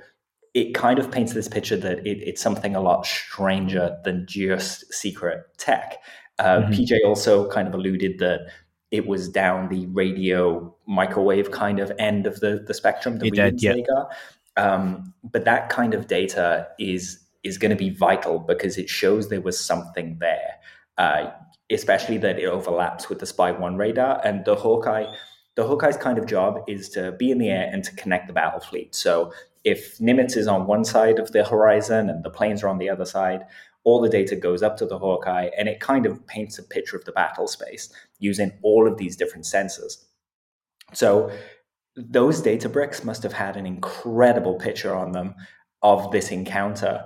[0.53, 4.91] it kind of paints this picture that it, it's something a lot stranger than just
[4.93, 5.97] secret tech.
[6.39, 6.73] Uh, mm-hmm.
[6.73, 8.47] PJ also kind of alluded that
[8.91, 13.61] it was down the radio microwave kind of end of the, the spectrum, the did,
[13.61, 13.75] yeah.
[13.75, 14.13] got.
[14.55, 19.29] Um, but that kind of data is is going to be vital because it shows
[19.29, 20.55] there was something there.
[20.97, 21.29] Uh,
[21.71, 25.05] especially that it overlaps with the Spy One radar and the Hawkeye.
[25.55, 28.33] The Hawkeye's kind of job is to be in the air and to connect the
[28.33, 28.95] battle fleet.
[28.95, 32.77] So if Nimitz is on one side of the horizon and the planes are on
[32.77, 33.41] the other side,
[33.83, 36.95] all the data goes up to the Hawkeye and it kind of paints a picture
[36.95, 40.05] of the battle space using all of these different sensors.
[40.93, 41.31] So
[41.95, 45.35] those data bricks must have had an incredible picture on them
[45.81, 47.05] of this encounter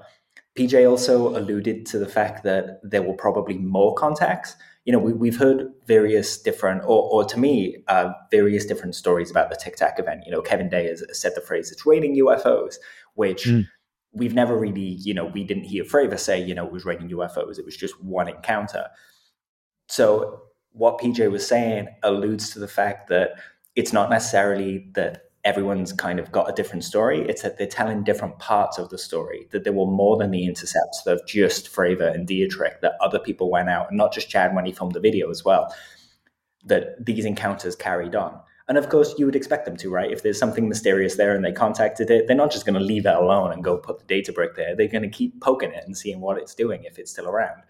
[0.58, 4.56] PJ also alluded to the fact that there were probably more contacts.
[4.86, 9.32] You know, we, have heard various different, or, or to me, uh, various different stories
[9.32, 10.24] about the Tic Tac event.
[10.26, 12.76] You know, Kevin Day has said the phrase, it's raining UFOs,
[13.14, 13.68] which mm.
[14.12, 17.10] we've never really, you know, we didn't hear Fravor say, you know, it was raining
[17.10, 17.60] UFOs.
[17.60, 18.88] It was just one encounter.
[19.88, 20.42] So
[20.74, 23.32] what PJ was saying alludes to the fact that
[23.76, 27.28] it's not necessarily that everyone's kind of got a different story.
[27.28, 30.46] It's that they're telling different parts of the story, that there were more than the
[30.46, 34.56] intercepts of just Fravor and Dietrich, that other people went out, and not just Chad
[34.56, 35.74] when he filmed the video as well,
[36.66, 38.40] that these encounters carried on.
[38.68, 40.12] And of course, you would expect them to, right?
[40.12, 43.06] If there's something mysterious there and they contacted it, they're not just going to leave
[43.06, 44.76] it alone and go put the data brick there.
[44.76, 47.64] They're going to keep poking it and seeing what it's doing if it's still around.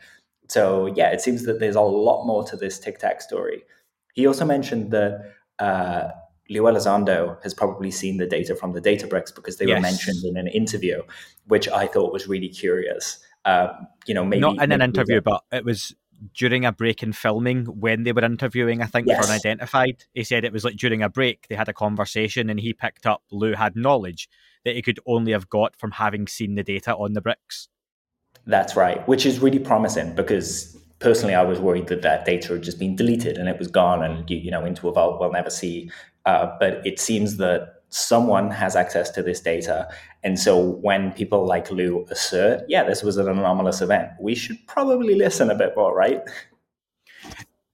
[0.50, 3.64] So, yeah, it seems that there's a lot more to this Tic Tac story.
[4.14, 6.10] He also mentioned that uh,
[6.52, 9.78] Lou Elizondo has probably seen the data from the data bricks because they yes.
[9.78, 11.02] were mentioned in an interview,
[11.48, 13.20] which I thought was really curious.
[13.46, 13.70] Uh,
[14.06, 15.96] you know, maybe not in maybe an interview, but it was
[16.36, 18.82] during a break in filming when they were interviewing.
[18.82, 19.26] I think yes.
[19.26, 22.60] for Unidentified, he said it was like during a break they had a conversation, and
[22.60, 24.30] he picked up Lou had knowledge
[24.66, 27.70] that he could only have got from having seen the data on the bricks.
[28.46, 32.64] That's right, which is really promising because personally, I was worried that that data had
[32.64, 35.32] just been deleted and it was gone and you, you know into a vault we'll
[35.32, 35.92] never see
[36.26, 39.88] uh, but it seems that someone has access to this data.
[40.24, 44.58] And so when people like Lou assert, yeah, this was an anomalous event, we should
[44.68, 46.22] probably listen a bit more, right?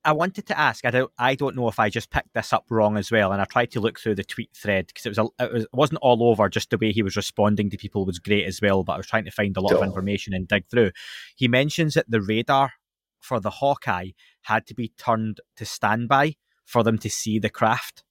[0.08, 0.86] I wanted to ask.
[0.86, 1.12] I don't.
[1.20, 3.34] I don't know if I just picked this up wrong as well.
[3.34, 5.18] And I tried to look through the tweet thread because it was.
[5.18, 5.64] A, it was.
[5.64, 6.48] It wasn't all over.
[6.48, 8.86] Just the way he was responding to people was great as well.
[8.86, 10.92] But I was trying to find a lot of information and dig through.
[11.36, 12.72] He mentions that the radar
[13.20, 14.12] for the Hawkeye
[14.44, 18.04] had to be turned to standby for them to see the craft.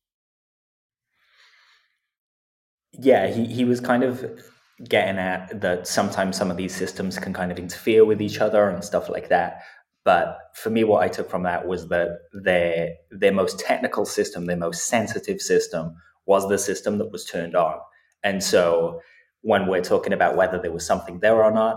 [2.99, 4.24] Yeah, he, he was kind of
[4.84, 8.68] getting at that sometimes some of these systems can kind of interfere with each other
[8.68, 9.62] and stuff like that.
[10.05, 14.47] But for me, what I took from that was that their their most technical system,
[14.47, 17.78] their most sensitive system, was the system that was turned on.
[18.22, 19.01] And so
[19.42, 21.76] when we're talking about whether there was something there or not,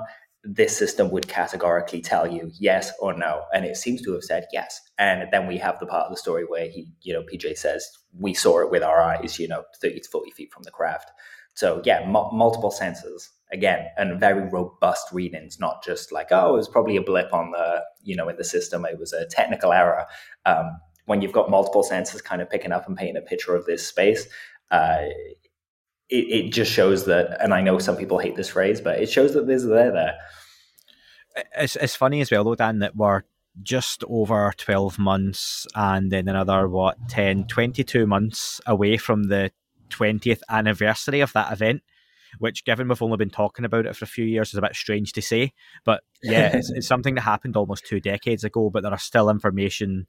[0.51, 3.43] this system would categorically tell you yes or no.
[3.53, 4.81] And it seems to have said yes.
[4.97, 7.87] And then we have the part of the story where he, you know, PJ says,
[8.17, 11.11] we saw it with our eyes, you know, 30 to 40 feet from the craft.
[11.53, 16.57] So yeah, m- multiple sensors again, and very robust readings, not just like, oh, it
[16.57, 18.85] was probably a blip on the, you know, in the system.
[18.85, 20.07] It was a technical error.
[20.47, 23.65] Um, when you've got multiple sensors kind of picking up and painting a picture of
[23.65, 24.27] this space,
[24.71, 25.05] uh,
[26.09, 29.09] it, it just shows that, and I know some people hate this phrase, but it
[29.09, 30.17] shows that there's there there.
[31.57, 33.23] It's, it's funny as well, though, Dan, that we're
[33.61, 39.51] just over 12 months and then another, what, 10, 22 months away from the
[39.89, 41.83] 20th anniversary of that event,
[42.39, 44.75] which, given we've only been talking about it for a few years, is a bit
[44.75, 45.53] strange to say.
[45.83, 49.29] But yeah, it's, it's something that happened almost two decades ago, but there are still
[49.29, 50.07] information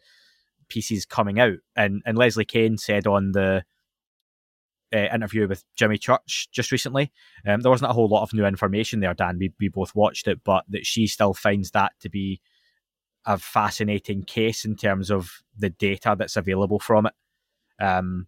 [0.69, 1.59] pieces coming out.
[1.77, 3.65] And, and Leslie Kean said on the
[4.95, 7.12] uh, interview with Jimmy Church just recently.
[7.47, 9.38] Um, there wasn't a whole lot of new information there, Dan.
[9.38, 12.41] We, we both watched it, but that she still finds that to be
[13.26, 17.14] a fascinating case in terms of the data that's available from it.
[17.82, 18.26] Um,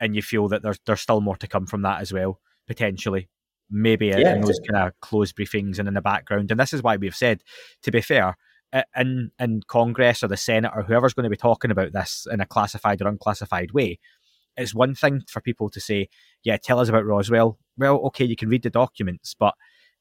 [0.00, 3.28] and you feel that there's there's still more to come from that as well, potentially.
[3.70, 6.50] Maybe yeah, in those kind of closed briefings and in the background.
[6.50, 7.42] And this is why we've said,
[7.82, 8.36] to be fair,
[8.96, 12.40] in in Congress or the Senate or whoever's going to be talking about this in
[12.40, 13.98] a classified or unclassified way,
[14.56, 16.08] it's one thing for people to say,
[16.42, 17.58] yeah, tell us about Roswell.
[17.76, 19.54] Well, okay, you can read the documents, but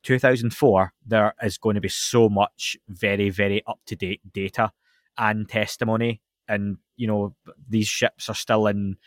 [0.03, 4.71] 2004, there is going to be so much very, very up to date data
[5.17, 6.21] and testimony.
[6.47, 7.35] And, you know,
[7.69, 8.97] these ships are still in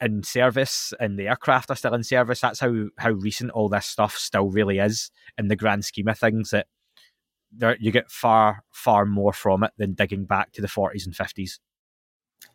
[0.00, 2.40] in service and the aircraft are still in service.
[2.40, 6.18] That's how, how recent all this stuff still really is in the grand scheme of
[6.18, 6.66] things that
[7.50, 11.14] there you get far, far more from it than digging back to the 40s and
[11.14, 11.58] 50s.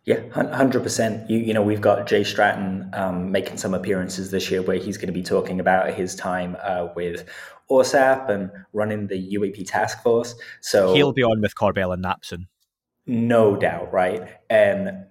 [0.06, 1.30] Yeah, hundred percent.
[1.30, 4.98] You you know we've got Jay Stratton um, making some appearances this year where he's
[4.98, 7.30] going to be talking about his time uh, with
[7.70, 10.34] AAWSAP and running the UAP task force.
[10.62, 12.48] So he'll be on with Corbell and Napson,
[13.06, 14.28] no doubt, right?
[14.50, 15.06] And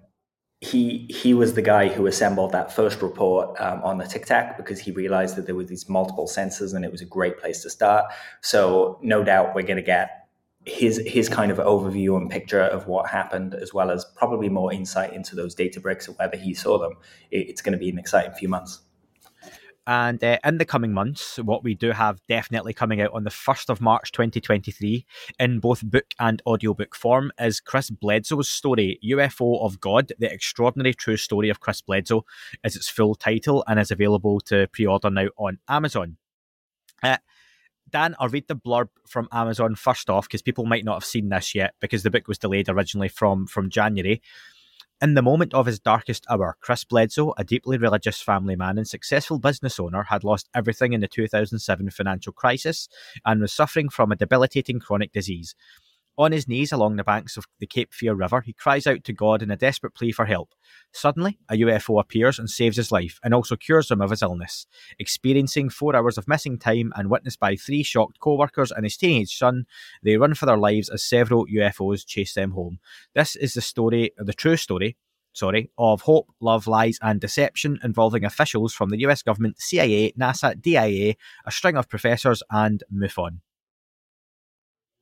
[0.60, 4.56] he he was the guy who assembled that first report um, on the Tic Tac
[4.56, 7.62] because he realized that there were these multiple sensors and it was a great place
[7.62, 8.12] to start.
[8.42, 10.19] So no doubt we're going to get
[10.66, 14.72] his his kind of overview and picture of what happened, as well as probably more
[14.72, 16.92] insight into those data bricks and whether he saw them.
[17.30, 18.80] it's going to be an exciting few months.
[19.86, 23.30] And uh, in the coming months, what we do have definitely coming out on the
[23.30, 25.06] 1st of March 2023
[25.40, 30.94] in both book and audiobook form is Chris Bledsoe's story, UFO of God, The Extraordinary
[30.94, 32.24] True Story of Chris Bledsoe,
[32.62, 36.18] is its full title and is available to pre order now on Amazon.
[37.02, 37.16] Uh,
[37.90, 41.28] Dan, I'll read the blurb from Amazon first off because people might not have seen
[41.28, 44.22] this yet because the book was delayed originally from from January.
[45.02, 48.86] In the moment of his darkest hour, Chris Bledsoe, a deeply religious family man and
[48.86, 52.86] successful business owner, had lost everything in the 2007 financial crisis
[53.24, 55.54] and was suffering from a debilitating chronic disease.
[56.20, 59.12] On his knees along the banks of the Cape Fear River, he cries out to
[59.14, 60.50] God in a desperate plea for help.
[60.92, 64.66] Suddenly, a UFO appears and saves his life and also cures him of his illness.
[64.98, 68.98] Experiencing four hours of missing time and witnessed by three shocked co workers and his
[68.98, 69.64] teenage son,
[70.02, 72.80] they run for their lives as several UFOs chase them home.
[73.14, 74.98] This is the story, the true story,
[75.32, 80.60] sorry, of hope, love, lies, and deception involving officials from the US government, CIA, NASA,
[80.60, 81.14] DIA,
[81.46, 83.40] a string of professors, and MUFON.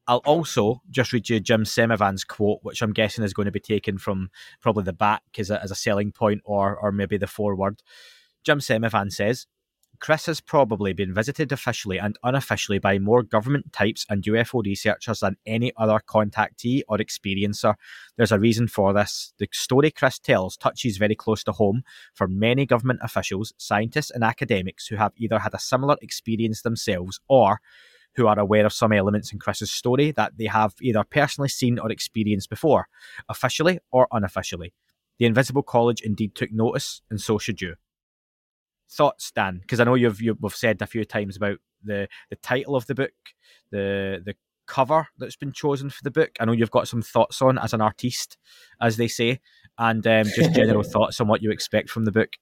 [0.09, 3.61] I'll also just read you Jim Semivan's quote, which I'm guessing is going to be
[3.61, 4.31] taken from
[4.63, 7.83] probably the back as a, as a selling point or, or maybe the foreword.
[8.43, 9.47] Jim Semivan says,
[10.01, 15.21] Chris has probably been visited officially and unofficially by more government types and UFO researchers
[15.21, 17.75] than any other contactee or experiencer.
[18.17, 19.35] There's a reason for this.
[19.39, 21.83] The story Chris tells touches very close to home
[22.15, 27.21] for many government officials, scientists, and academics who have either had a similar experience themselves
[27.29, 27.61] or
[28.17, 31.79] who are aware of some elements in Chris's story that they have either personally seen
[31.79, 32.89] or experienced before,
[33.29, 34.73] officially or unofficially.
[35.19, 37.75] The Invisible College indeed took notice, and so should you.
[38.91, 39.59] Thoughts, Dan?
[39.61, 42.95] Because I know you've you've said a few times about the the title of the
[42.95, 43.13] book,
[43.71, 44.35] the the
[44.67, 46.31] cover that's been chosen for the book.
[46.39, 48.37] I know you've got some thoughts on as an artiste,
[48.81, 49.41] as they say,
[49.79, 52.37] and um, just general thoughts on what you expect from the book.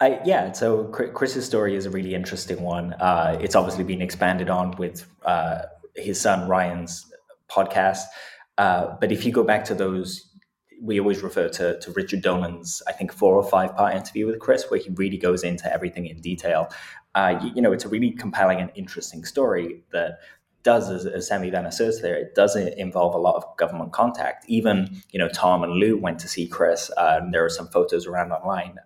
[0.00, 2.92] Yeah, so Chris's story is a really interesting one.
[2.94, 5.62] Uh, it's obviously been expanded on with uh,
[5.96, 7.10] his son Ryan's
[7.48, 8.02] podcast.
[8.58, 10.30] Uh, but if you go back to those,
[10.82, 14.38] we always refer to, to Richard Dolan's, I think, four or five part interview with
[14.38, 16.68] Chris, where he really goes into everything in detail.
[17.14, 20.18] Uh, you, you, know, it's a really compelling and interesting story that
[20.64, 24.44] does, as, as Semivan asserts there, it does involve a lot of government contact.
[24.48, 26.90] Even, you know, Tom and Lou went to see Chris.
[26.96, 28.78] Uh, and there are some photos around online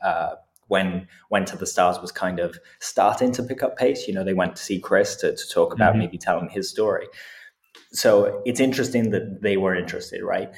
[0.69, 4.25] when when to the stars was kind of starting to pick up pace you know
[4.25, 6.01] they went to see chris to, to talk about mm-hmm.
[6.01, 7.07] maybe telling his story.
[7.93, 10.51] So it's interesting that they were interested right?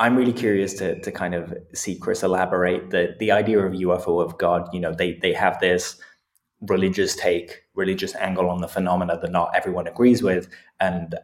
[0.00, 4.24] I'm really curious to, to kind of see chris elaborate the, the idea of ufo
[4.24, 4.68] of god.
[4.72, 6.00] You know they, they have this
[6.62, 10.48] religious take religious angle on the phenomena that not everyone agrees with
[10.80, 11.14] and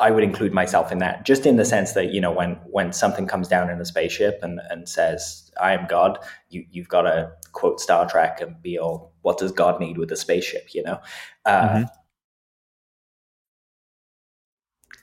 [0.00, 2.92] I would include myself in that, just in the sense that you know when when
[2.92, 6.18] something comes down in a spaceship and and says I am God,
[6.50, 10.12] you you've got to quote Star Trek and be all, what does God need with
[10.12, 10.74] a spaceship?
[10.74, 11.00] You know,
[11.44, 11.84] uh, mm-hmm.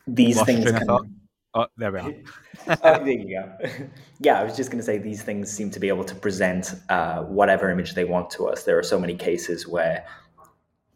[0.08, 0.72] these Lost things.
[0.72, 0.90] Can,
[1.54, 2.14] oh, there we are.
[2.84, 3.70] oh, there you go.
[4.20, 6.76] yeah, I was just going to say these things seem to be able to present
[6.90, 8.64] uh, whatever image they want to us.
[8.64, 10.06] There are so many cases where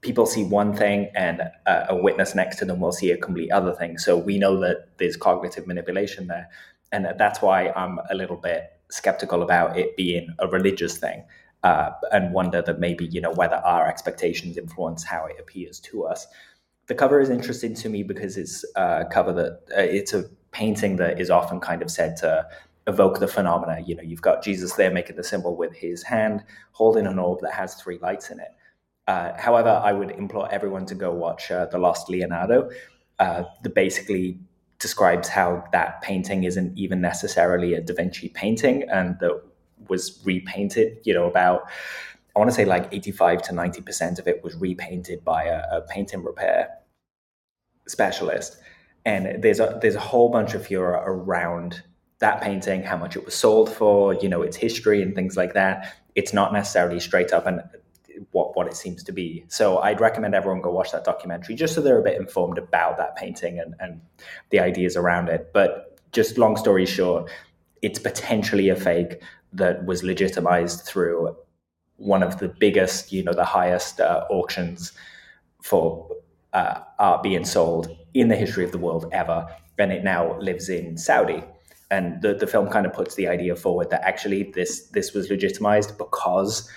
[0.01, 3.51] people see one thing and a, a, witness next to them will see a complete
[3.51, 3.97] other thing.
[3.97, 6.49] So we know that there's cognitive manipulation there.
[6.91, 11.23] And that's why I'm a little bit skeptical about it being a religious thing
[11.63, 16.05] uh, and wonder that maybe, you know, whether our expectations influence how it appears to
[16.05, 16.25] us.
[16.87, 20.95] The cover is interesting to me because it's a cover that uh, it's a painting
[20.95, 22.47] that is often kind of said to
[22.87, 23.83] evoke the phenomena.
[23.85, 27.41] You know, you've got Jesus there making the symbol with his hand, holding an orb
[27.41, 28.49] that has three lights in it
[29.09, 32.69] uh, however, I would implore everyone to go watch uh, The Lost Leonardo.
[33.17, 34.37] Uh, that basically
[34.77, 39.41] describes how that painting isn't even necessarily a Da Vinci painting and that
[39.89, 41.63] was repainted, you know, about,
[42.35, 45.81] I want to say like 85 to 90% of it was repainted by a, a
[45.81, 46.69] painting repair
[47.87, 48.57] specialist.
[49.05, 51.81] And there's a, there's a whole bunch of furor around
[52.19, 55.55] that painting, how much it was sold for, you know, its history and things like
[55.55, 55.95] that.
[56.13, 57.63] It's not necessarily straight up and
[58.31, 59.45] what what it seems to be.
[59.47, 62.97] So I'd recommend everyone go watch that documentary just so they're a bit informed about
[62.97, 64.01] that painting and, and
[64.49, 65.51] the ideas around it.
[65.53, 67.29] But just long story short,
[67.81, 69.21] it's potentially a fake
[69.53, 71.35] that was legitimized through
[71.97, 74.93] one of the biggest, you know, the highest uh, auctions
[75.61, 76.09] for
[76.53, 79.47] uh, art being sold in the history of the world ever,
[79.77, 81.43] and it now lives in Saudi.
[81.91, 85.29] And the, the film kind of puts the idea forward that actually this this was
[85.29, 86.69] legitimized because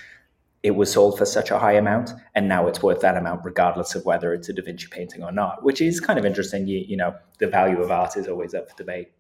[0.63, 3.95] it was sold for such a high amount, and now it's worth that amount regardless
[3.95, 6.67] of whether it's a Da Vinci painting or not, which is kind of interesting.
[6.67, 9.13] You, you know, the value of art is always up for debate.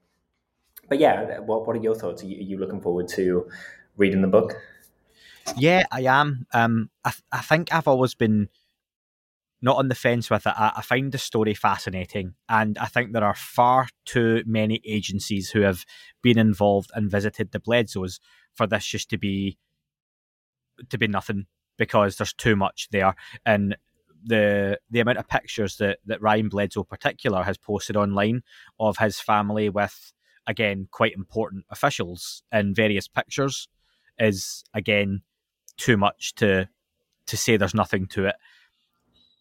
[0.88, 2.22] But yeah, what what are your thoughts?
[2.22, 3.49] Are you, are you looking forward to
[3.97, 4.55] reading the book?
[5.57, 6.47] Yeah, I am.
[6.53, 8.49] Um, I, th- I think I've always been
[9.61, 10.55] not on the fence with it.
[10.57, 15.51] I, I, find the story fascinating, and I think there are far too many agencies
[15.51, 15.84] who have
[16.22, 18.20] been involved and visited the Bledsoes
[18.55, 19.59] for this just to be
[20.90, 21.46] to be nothing
[21.78, 23.14] because there's too much there,
[23.44, 23.76] and
[24.24, 28.42] the the amount of pictures that that Ryan Bledsoe, particular, has posted online
[28.78, 30.12] of his family with
[30.46, 33.68] again quite important officials in various pictures
[34.18, 35.22] is again
[35.76, 36.68] too much to
[37.26, 38.36] to say there's nothing to it.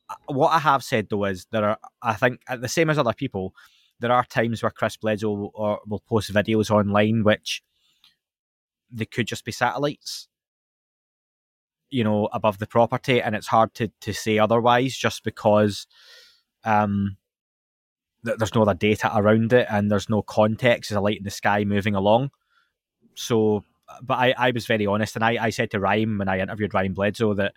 [0.10, 2.98] Uh, what I have said though is there are I think uh, the same as
[2.98, 3.54] other people,
[4.00, 7.62] there are times where Chris Bledsoe will, or, will post videos online which
[8.92, 10.28] they could just be satellites,
[11.92, 15.88] you know, above the property, and it's hard to to say otherwise just because
[16.64, 17.18] um
[18.24, 21.32] there's no other data around it and there's no context as a light in the
[21.32, 22.30] sky moving along.
[23.16, 23.66] So
[24.02, 26.74] but I, I was very honest, and I, I said to Ryan when I interviewed
[26.74, 27.54] Ryan Bledsoe that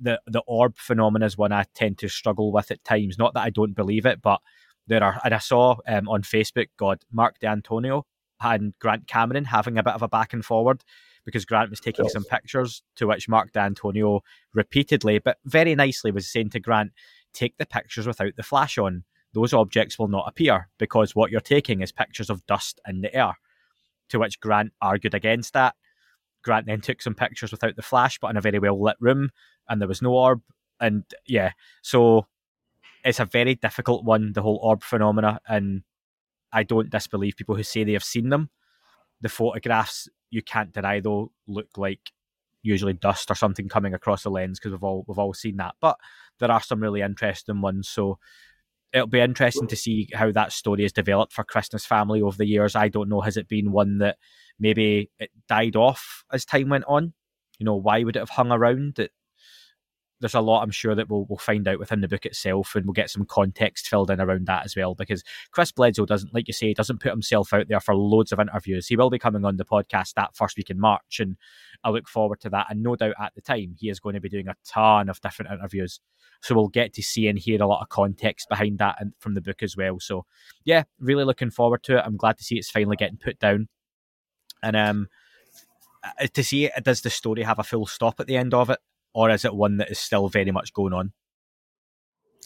[0.00, 3.18] the the orb phenomenon is one I tend to struggle with at times.
[3.18, 4.40] Not that I don't believe it, but
[4.86, 8.06] there are, and I saw um, on Facebook, God, Mark D'Antonio
[8.40, 10.82] and Grant Cameron having a bit of a back and forward
[11.24, 12.12] because Grant was taking yes.
[12.12, 14.20] some pictures to which Mark D'Antonio
[14.54, 16.92] repeatedly, but very nicely, was saying to Grant,
[17.32, 19.04] take the pictures without the flash on.
[19.34, 23.14] Those objects will not appear because what you're taking is pictures of dust in the
[23.14, 23.34] air
[24.10, 25.74] to which Grant argued against that.
[26.42, 29.30] Grant then took some pictures without the flash, but in a very well lit room,
[29.68, 30.42] and there was no orb.
[30.80, 31.52] And yeah,
[31.82, 32.26] so
[33.04, 35.40] it's a very difficult one, the whole orb phenomena.
[35.48, 35.82] And
[36.52, 38.50] I don't disbelieve people who say they have seen them.
[39.20, 42.10] The photographs, you can't deny, though, look like
[42.62, 45.74] usually dust or something coming across the lens because we've all we've all seen that.
[45.80, 45.98] But
[46.40, 47.88] there are some really interesting ones.
[47.88, 48.18] So
[48.92, 52.46] it'll be interesting to see how that story has developed for Kristina's family over the
[52.46, 52.74] years.
[52.74, 54.16] I don't know, has it been one that
[54.58, 57.12] maybe it died off as time went on?
[57.58, 58.98] You know, why would it have hung around?
[58.98, 59.12] It,
[60.22, 62.86] there's a lot I'm sure that we'll, we'll find out within the book itself and
[62.86, 66.46] we'll get some context filled in around that as well because Chris Bledsoe doesn't like
[66.46, 68.86] you say doesn't put himself out there for loads of interviews.
[68.86, 71.36] He will be coming on the podcast that first week in March and
[71.82, 72.68] I look forward to that.
[72.70, 75.20] And no doubt at the time he is going to be doing a ton of
[75.20, 75.98] different interviews.
[76.40, 79.34] So we'll get to see and hear a lot of context behind that and from
[79.34, 79.98] the book as well.
[79.98, 80.24] So
[80.64, 82.04] yeah really looking forward to it.
[82.06, 83.68] I'm glad to see it's finally getting put down.
[84.62, 85.08] And um
[86.04, 88.70] uh, to see it, does the story have a full stop at the end of
[88.70, 88.78] it
[89.14, 91.12] or is it one that is still very much going on?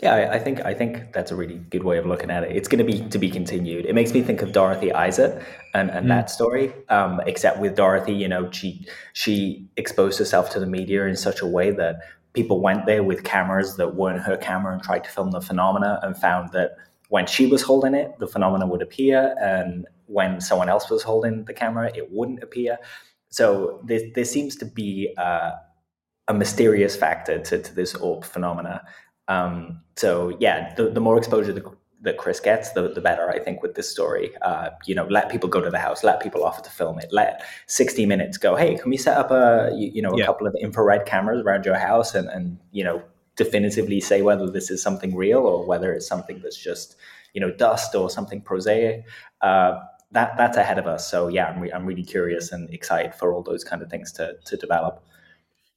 [0.03, 2.55] Yeah, I think I think that's a really good way of looking at it.
[2.55, 3.87] It's going to be to be continued.
[3.87, 5.43] It makes me think of Dorothy Izzatt
[5.73, 6.09] and, and mm.
[6.11, 6.75] that story.
[6.91, 11.41] Um, except with Dorothy, you know, she she exposed herself to the media in such
[11.41, 11.97] a way that
[12.35, 15.99] people went there with cameras that weren't her camera and tried to film the phenomena
[16.03, 16.73] and found that
[17.09, 21.45] when she was holding it, the phenomena would appear, and when someone else was holding
[21.47, 22.77] the camera, it wouldn't appear.
[23.31, 25.53] So there, there seems to be uh,
[26.29, 28.83] a mysterious factor to, to this orb phenomena.
[29.29, 31.64] Um, so yeah, the, the more exposure the,
[32.03, 34.31] that Chris gets, the, the better I think with this story.
[34.43, 37.09] Uh, you know, let people go to the house, let people offer to film it,
[37.12, 38.55] let 60 minutes go.
[38.57, 40.27] Hey, can we set up a you, you know a yeah.
[40.27, 43.03] couple of infrared cameras around your house and and you know
[43.37, 46.97] definitively say whether this is something real or whether it's something that's just
[47.35, 49.05] you know dust or something prosaic.
[49.41, 49.81] Uh,
[50.12, 51.11] that that's ahead of us.
[51.11, 54.12] So yeah, I'm, re- I'm really curious and excited for all those kind of things
[54.12, 55.05] to to develop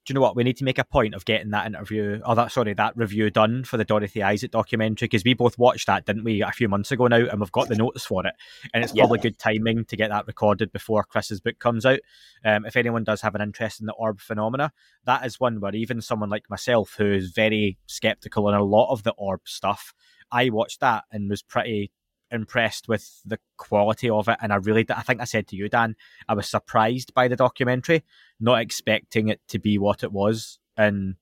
[0.09, 0.35] do you know what?
[0.35, 3.29] We need to make a point of getting that interview, or that sorry, that review
[3.29, 6.67] done for the Dorothy Izzatt documentary because we both watched that, didn't we, a few
[6.67, 8.33] months ago now, and we've got the notes for it,
[8.73, 9.03] and it's yeah.
[9.03, 11.99] probably good timing to get that recorded before Chris's book comes out.
[12.43, 14.71] Um, if anyone does have an interest in the orb phenomena,
[15.05, 18.91] that is one where even someone like myself, who is very skeptical on a lot
[18.91, 19.93] of the orb stuff,
[20.31, 21.91] I watched that and was pretty
[22.31, 25.69] impressed with the quality of it, and I really, I think I said to you,
[25.69, 25.95] Dan,
[26.27, 28.03] I was surprised by the documentary,
[28.39, 31.15] not expecting it to be what it was, and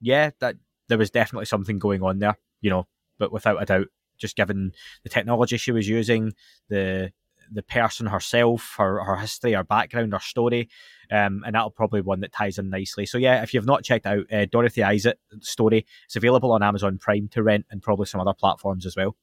[0.00, 0.56] yeah, that
[0.88, 2.86] there was definitely something going on there, you know,
[3.18, 3.88] but without a doubt,
[4.18, 4.72] just given
[5.02, 6.32] the technology she was using,
[6.68, 7.12] the
[7.52, 10.68] the person herself, her her history, her background, her story,
[11.10, 13.06] um, and that'll probably one that ties in nicely.
[13.06, 16.98] So yeah, if you've not checked out uh, Dorothy Izzatt story, it's available on Amazon
[16.98, 19.16] Prime to rent and probably some other platforms as well.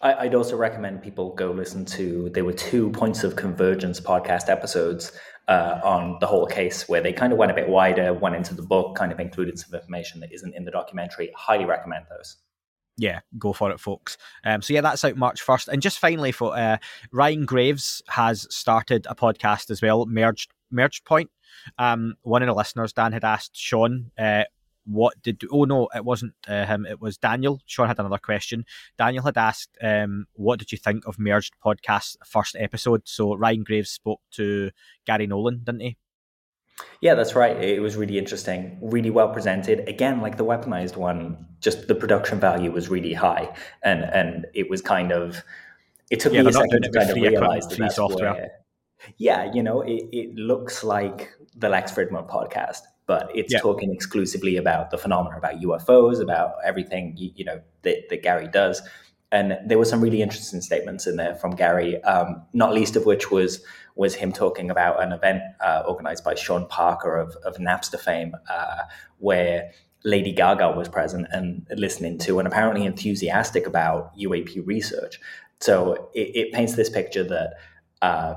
[0.00, 2.28] I, would also recommend people go listen to.
[2.30, 5.12] There were two points of convergence podcast episodes
[5.48, 8.54] uh, on the whole case where they kind of went a bit wider, went into
[8.54, 11.30] the book, kind of included some information that isn't in the documentary.
[11.36, 12.36] Highly recommend those
[12.98, 14.18] yeah, go for it, folks.
[14.44, 15.68] Um, so yeah, that's out March first.
[15.68, 16.76] And just finally, for uh,
[17.10, 21.30] Ryan Graves has started a podcast as well, merged merged point.
[21.78, 24.44] Um, one of the listeners, Dan, had asked Sean, uh,
[24.84, 27.60] what did oh no it wasn't uh, him it was daniel.
[27.66, 28.64] Sean had another question.
[28.98, 33.02] Daniel had asked um, what did you think of merged podcast first episode?
[33.04, 34.70] So ryan graves spoke to
[35.06, 35.96] gary nolan didn't he?
[37.00, 37.56] Yeah that's right.
[37.56, 39.88] It was really interesting really well presented.
[39.88, 43.54] Again like the weaponized one just the production value was really high.
[43.82, 45.42] And and it was kind of
[46.10, 48.32] it took yeah, me a second to kind of realize that that's software.
[48.32, 48.50] Where,
[49.18, 53.58] yeah you know it, it looks like the lex fridman podcast but it's yeah.
[53.60, 58.48] talking exclusively about the phenomena, about UFOs, about everything you, you know that, that, Gary
[58.48, 58.82] does.
[59.30, 63.06] And there were some really interesting statements in there from Gary, um, not least of
[63.06, 63.62] which was
[63.94, 68.34] was him talking about an event uh, organized by Sean Parker of, of Napster fame,
[68.48, 68.82] uh,
[69.18, 69.72] where
[70.04, 75.20] Lady Gaga was present and listening to, and apparently enthusiastic about UAP research.
[75.60, 77.54] So it, it paints this picture that.
[78.00, 78.34] Uh,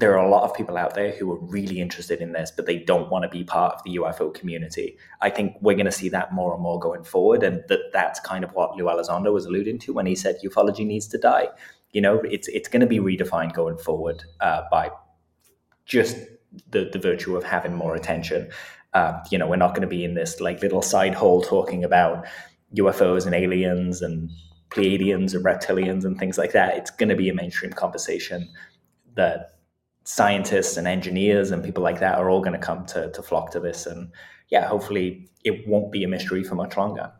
[0.00, 2.64] there are a lot of people out there who are really interested in this, but
[2.64, 4.96] they don't want to be part of the UFO community.
[5.20, 8.18] I think we're going to see that more and more going forward, and that that's
[8.20, 11.48] kind of what Lou Elizondo was alluding to when he said ufology needs to die.
[11.92, 14.90] You know, it's it's going to be redefined going forward uh, by
[15.84, 16.16] just
[16.70, 18.50] the the virtue of having more attention.
[18.94, 21.84] Uh, you know, we're not going to be in this like little side hole talking
[21.84, 22.26] about
[22.74, 24.30] UFOs and aliens and
[24.70, 26.76] Pleiadians and reptilians and things like that.
[26.76, 28.48] It's going to be a mainstream conversation
[29.14, 29.59] that
[30.04, 33.60] scientists and engineers and people like that are all going to come to, flock to
[33.60, 33.86] this.
[33.86, 34.10] And
[34.48, 37.12] yeah, hopefully it won't be a mystery for much longer.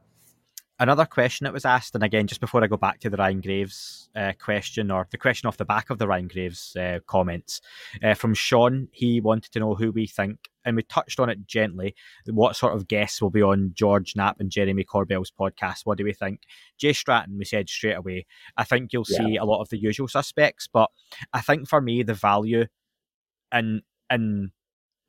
[0.81, 3.43] Another question that was asked, and again, just before I go back to the Ryan
[3.43, 7.61] Graves uh, question, or the question off the back of the Ryan Graves uh, comments,
[8.03, 11.47] uh, from Sean, he wanted to know who we think, and we touched on it
[11.47, 11.95] gently,
[12.31, 15.81] what sort of guests will be on George Knapp and Jeremy Corbell's podcast.
[15.85, 16.45] What do we think?
[16.79, 18.25] Jay Stratton, we said straight away.
[18.57, 19.19] I think you'll yeah.
[19.19, 20.91] see a lot of the usual suspects, but
[21.35, 22.65] I think for me, the value
[23.53, 24.51] and and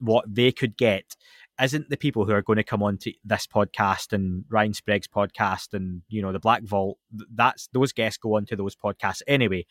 [0.01, 1.15] what they could get
[1.61, 5.07] isn't the people who are going to come on to this podcast and Ryan Sprague's
[5.07, 6.97] podcast and you know the Black Vault.
[7.11, 9.65] That's those guests go on to those podcasts anyway.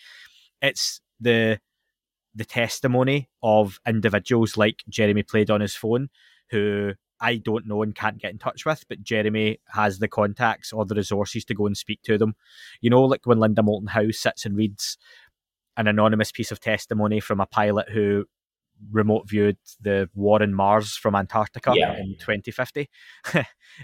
[0.63, 1.59] It's the
[2.35, 6.09] the testimony of individuals like Jeremy played on his phone
[6.51, 10.73] who I don't know and can't get in touch with, but Jeremy has the contacts
[10.73, 12.35] or the resources to go and speak to them.
[12.81, 14.97] You know, like when Linda Moulton Howe sits and reads
[15.77, 18.25] an anonymous piece of testimony from a pilot who
[18.91, 21.99] remote viewed the war in Mars from Antarctica yeah.
[21.99, 22.89] in 2050.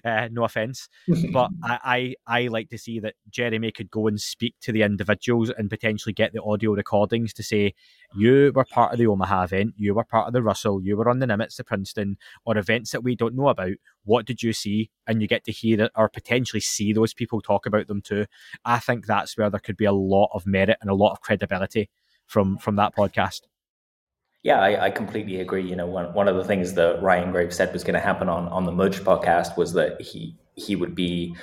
[0.05, 0.88] uh, no offense,
[1.32, 4.82] but I, I, I like to see that Jeremy could go and speak to the
[4.82, 7.74] individuals and potentially get the audio recordings to say
[8.14, 11.09] you were part of the Omaha event, you were part of the Russell, you were
[11.09, 13.74] on the Nimitz to Princeton, or events that we don't know about.
[14.05, 14.90] What did you see?
[15.07, 18.26] And you get to hear it or potentially see those people talk about them too.
[18.64, 21.20] I think that's where there could be a lot of merit and a lot of
[21.20, 21.90] credibility
[22.26, 23.42] from from that podcast.
[24.47, 25.68] Yeah, I, I, completely agree.
[25.68, 28.28] You know, one, one of the things that Ryan Graves said was going to happen
[28.28, 31.34] on, on the Merge podcast was that he he would be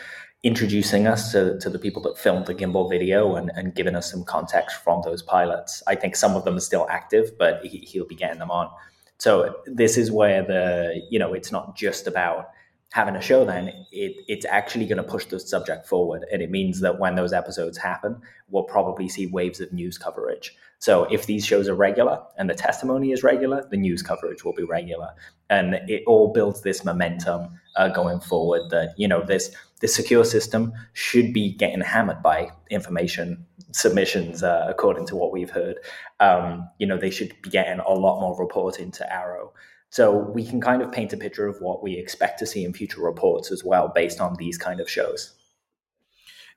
[0.42, 4.10] introducing us to, to the people that filmed the gimbal video and, and giving us
[4.10, 5.84] some context from those pilots.
[5.86, 8.70] I think some of them are still active, but he, he'll be getting them on.
[9.18, 12.52] So this is where the, you know, it's not just about
[12.94, 16.52] having a show then it, it's actually going to push the subject forward and it
[16.52, 21.28] means that when those episodes happen we'll probably see waves of news coverage so if
[21.28, 25.08] these shows are regular and the testimony is regular the news coverage will be regular
[25.50, 30.26] and it all builds this momentum uh, going forward that you know this this secure
[30.26, 35.78] system should be getting hammered by information submissions uh, according to what we've heard
[36.20, 39.52] um, you know they should be getting a lot more reporting to AARO.
[39.90, 42.74] so we can kind of paint a picture of what we expect to see in
[42.74, 45.34] future reports as well, based on these kind of shows.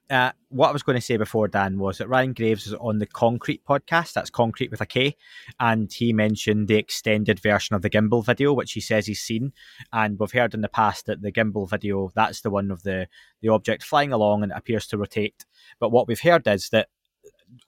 [0.08, 2.98] Uh, what I was going to say before, Dan, was that Ryan Graves is on
[2.98, 4.12] the Konkrete podcast.
[4.12, 5.16] That's Konkrete with a K.
[5.58, 9.52] And he mentioned the extended version of the gimbal video, which he says he's seen.
[9.92, 13.08] And we've heard in the past that the gimbal video, that's the one of the,
[13.42, 15.44] the object flying along and it appears to rotate.
[15.80, 16.88] But what we've heard is that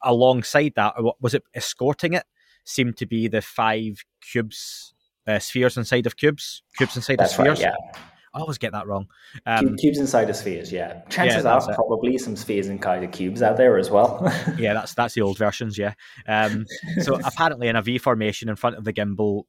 [0.03, 2.25] alongside that, was it escorting it,
[2.65, 4.95] seemed to be the five cubes
[5.27, 7.63] uh, spheres inside of cubes, cubes inside That's of spheres.
[7.63, 8.01] Right, yeah.
[8.39, 9.09] I always get that wrong.
[9.47, 11.03] Um, cubes inside of spheres, yeah.
[11.09, 14.23] Chances yeah, are probably some spheres inside of cubes out there as well.
[14.59, 15.95] yeah, that's that's the old versions, yeah.
[16.29, 16.65] Um,
[17.03, 19.43] so apparently in a V formation in front of the gimbal,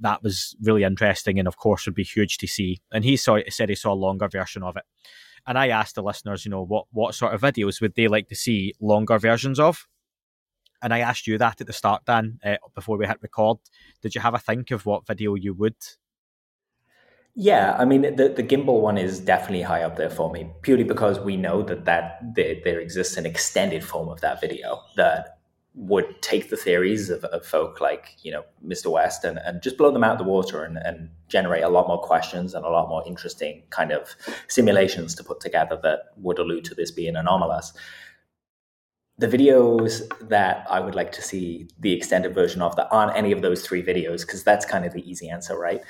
[0.00, 2.80] that was really interesting, and of course would be huge to see.
[2.90, 4.84] And he saw said he saw a longer version of it.
[5.46, 8.28] and I asked the listeners, you know, what what sort of videos would they like
[8.28, 9.86] to see longer versions of?
[10.82, 13.58] And I asked you that at the start, Dan, uh, before we hit record.
[14.02, 15.76] Did you have a think of what video you would?
[17.34, 20.84] Yeah, I mean, the, the gimbal one is definitely high up there for me, purely
[20.84, 25.38] because we know that, that there, there exists an extended form of that video that
[25.74, 28.90] would take the theories of, of folk like, you know, Mr.
[28.90, 31.88] West and, and just blow them out of the water and, and generate a lot
[31.88, 34.14] more questions and a lot more interesting kind of
[34.48, 37.72] simulations to put together that would allude to this being anomalous
[39.18, 43.30] the videos that I would like to see the extended version of that aren't any
[43.30, 45.80] of those three videos, because that's kind of the easy answer, right?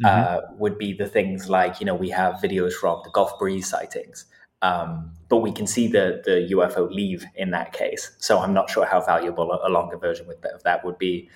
[0.00, 0.06] Mm-hmm.
[0.06, 3.68] Uh, would be the things like, you know, we have videos from the Gulf Breeze
[3.68, 4.24] sightings,
[4.62, 8.10] um, but we can see the, the UFO leave in that case.
[8.18, 11.28] So I'm not sure how valuable a, a longer version of that would be.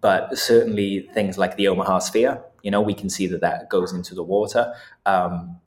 [0.00, 3.92] But certainly things like the Omaha Sphere, you know, we can see that that goes
[3.92, 4.74] into the water.
[5.06, 5.60] Um,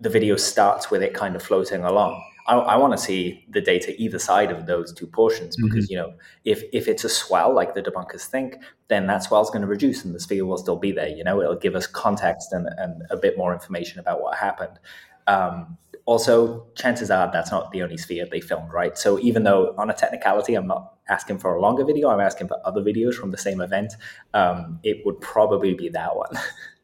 [0.00, 3.60] the video starts with it kind of floating along I, I want to see the
[3.60, 5.92] data either side of those two portions because mm-hmm.
[5.92, 6.14] you know
[6.44, 8.56] if if it's a swell like the debunkers think,
[8.88, 11.08] then that swell is going to reduce and the sphere will still be there.
[11.08, 14.78] You know, it'll give us context and, and a bit more information about what happened.
[15.26, 18.98] Um, also, chances are that's not the only sphere they filmed, right?
[18.98, 22.48] So even though on a technicality, I'm not asking for a longer video, I'm asking
[22.48, 23.92] for other videos from the same event.
[24.34, 26.32] Um, it would probably be that one.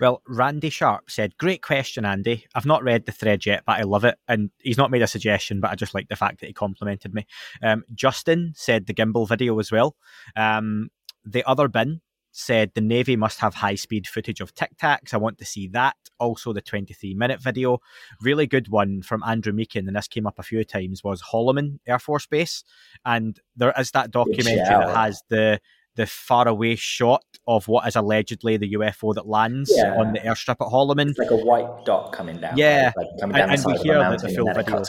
[0.00, 2.46] Well, Randy Sharp said, Great question, Andy.
[2.54, 4.16] I've not read the thread yet, but I love it.
[4.26, 7.12] And he's not made a suggestion, but I just like the fact that he complimented
[7.12, 7.26] me.
[7.62, 9.96] Um, Justin said the gimbal video as well.
[10.36, 10.90] Um,
[11.24, 12.00] the other bin
[12.32, 15.12] said the Navy must have high speed footage of Tic Tacs.
[15.12, 15.96] I want to see that.
[16.18, 17.78] Also, the 23 minute video.
[18.22, 21.78] Really good one from Andrew Meakin, and this came up a few times, was Holloman
[21.86, 22.64] Air Force Base.
[23.04, 25.60] And there is that documentary that has the
[26.00, 29.96] the faraway shot of what is allegedly the UFO that lands yeah.
[29.98, 31.10] on the airstrip at Holloman.
[31.10, 32.56] It's like a white dot coming down.
[32.56, 32.96] Yeah, right?
[32.96, 34.82] like coming down and, and we hear the, the full video.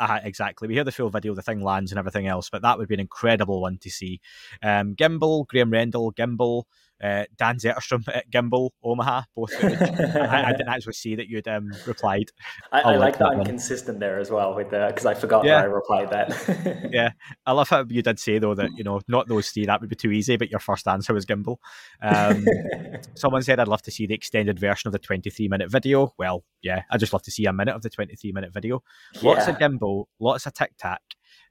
[0.00, 0.66] Uh, exactly.
[0.66, 2.94] We hear the full video, the thing lands and everything else, but that would be
[2.94, 4.20] an incredible one to see.
[4.60, 6.64] Um, Gimbal, Graham Rendell, Gimbal,
[7.02, 9.22] uh, Dan Zetterstrom at Gimbal, Omaha.
[9.34, 9.52] Both.
[9.64, 12.30] I, I, didn't actually see that you'd um, replied.
[12.72, 15.56] I, I like that, that I'm consistent there as well with because I forgot yeah.
[15.56, 16.88] that I replied that.
[16.92, 17.10] yeah,
[17.46, 19.90] I love how you did say though that you know not those three that would
[19.90, 21.56] be too easy, but your first answer was Gimbal.
[22.02, 22.44] Um,
[23.14, 26.12] someone said I'd love to see the extended version of the 23 minute video.
[26.18, 28.82] Well, yeah, I just love to see a minute of the 23 minute video.
[29.22, 29.54] Lots yeah.
[29.54, 31.00] of Gimbal, lots of Tic Tac.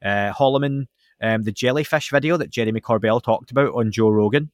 [0.04, 0.86] Uh, Holloman,
[1.22, 4.52] um, the jellyfish video that Jeremy Corbell talked about on Joe Rogan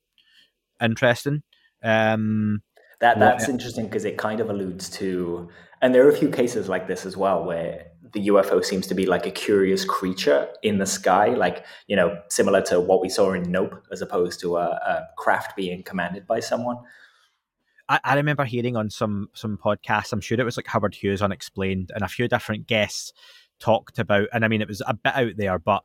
[0.82, 1.44] interesting.
[1.84, 2.62] Um,
[3.02, 5.50] that that's interesting because it kind of alludes to,
[5.82, 8.96] and there are a few cases like this as well where the UFO seems to
[8.96, 13.10] be like a curious creature in the sky, like you know, similar to what we
[13.10, 16.78] saw in Nope, as opposed to a, a craft being commanded by someone.
[17.90, 20.14] I, I, remember hearing on some some podcasts.
[20.14, 23.12] I'm sure it was like Howard Hughes Unexplained, and a few different guests
[23.60, 24.30] talked about.
[24.34, 25.84] And I mean, it was a bit out there, but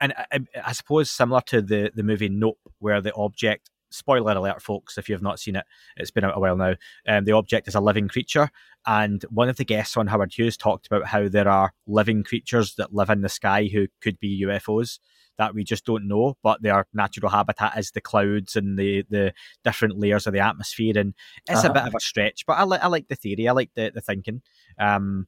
[0.00, 4.62] and I, I, suppose similar to the the movie Nope, where the object spoiler alert,
[4.62, 5.64] folks, if you have not seen it,
[5.96, 6.74] it's been out a while now.
[7.06, 8.50] Um, the object is a living creature,
[8.86, 12.74] and one of the guests on Howard Hughes talked about how there are living creatures
[12.76, 14.98] that live in the sky who could be UFOs
[15.38, 19.32] that we just don't know, but their natural habitat is the clouds and the the
[19.64, 21.14] different layers of the atmosphere, and
[21.48, 21.70] it's uh-huh.
[21.70, 23.90] a bit of a stretch, but I like I like the theory, I like the
[23.94, 24.42] the thinking.
[24.78, 25.26] Um,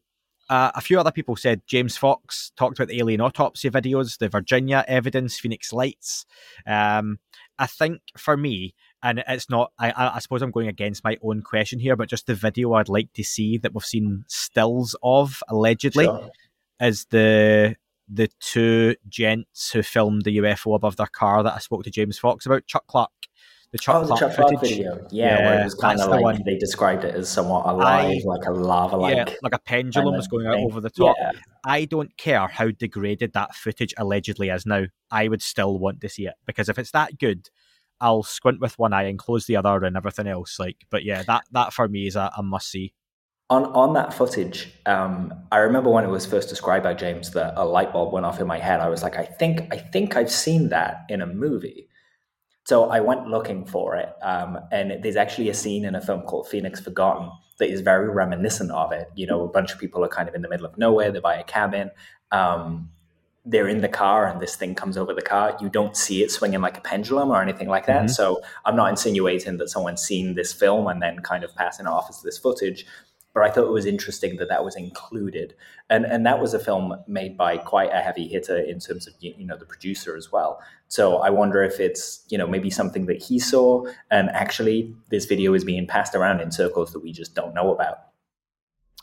[0.50, 4.28] uh, a few other people said James Fox talked about the alien autopsy videos, the
[4.28, 6.26] Varginha evidence, Phoenix Lights.
[6.66, 7.18] Um,
[7.58, 11.42] I think for me, and it's not, I, I suppose I'm going against my own
[11.42, 15.42] question here, but just the video I'd like to see that we've seen stills of
[15.48, 16.30] allegedly sure.
[16.80, 17.76] is the
[18.08, 22.18] the two gents who filmed the UFO above their car that I spoke to James
[22.18, 23.10] Fox about, Chuck Clark.
[23.74, 25.04] The Chuck oh, Clark, the Chuck Clark video.
[25.10, 26.40] Yeah, yeah, where it was kind of like one.
[26.46, 29.16] they described it as somewhat alive, I, like a lava like.
[29.16, 31.16] Yeah, like a pendulum was going out over the top.
[31.18, 31.32] Yeah.
[31.64, 34.84] I don't care how degraded that footage allegedly is now.
[35.10, 37.50] I would still want to see it because if it's that good,
[38.00, 40.60] I'll squint with one eye and close the other and everything else.
[40.60, 42.94] Like, but yeah, that that for me is a, a must see.
[43.50, 47.54] On on that footage, um, I remember when it was first described by James that
[47.56, 48.78] a light bulb went off in my head.
[48.78, 51.88] I was like, I think I think I've seen that in a movie.
[52.64, 56.22] So I went looking for it, um, and there's actually a scene in a film
[56.22, 59.10] called Phoenix Forgotten that is very reminiscent of it.
[59.14, 61.12] You know, a bunch of people are kind of in the middle of nowhere.
[61.12, 61.90] They buy a cabin.
[62.32, 62.90] Um,
[63.46, 66.30] they're in the car and this thing comes over the car, you don't see it
[66.30, 68.04] swinging like a pendulum or anything like that.
[68.04, 68.08] Mm-hmm.
[68.08, 72.06] So I'm not insinuating that someone's seen this film and then kind of passing off
[72.08, 72.86] as this footage.
[73.34, 75.54] But I thought it was interesting that that was included,
[75.90, 79.14] and and that was a film made by quite a heavy hitter in terms of
[79.18, 80.62] you know the producer as well.
[80.88, 85.24] So I wonder if it's you know maybe something that he saw, and actually this
[85.26, 88.13] video is being passed around in circles that we just don't know about.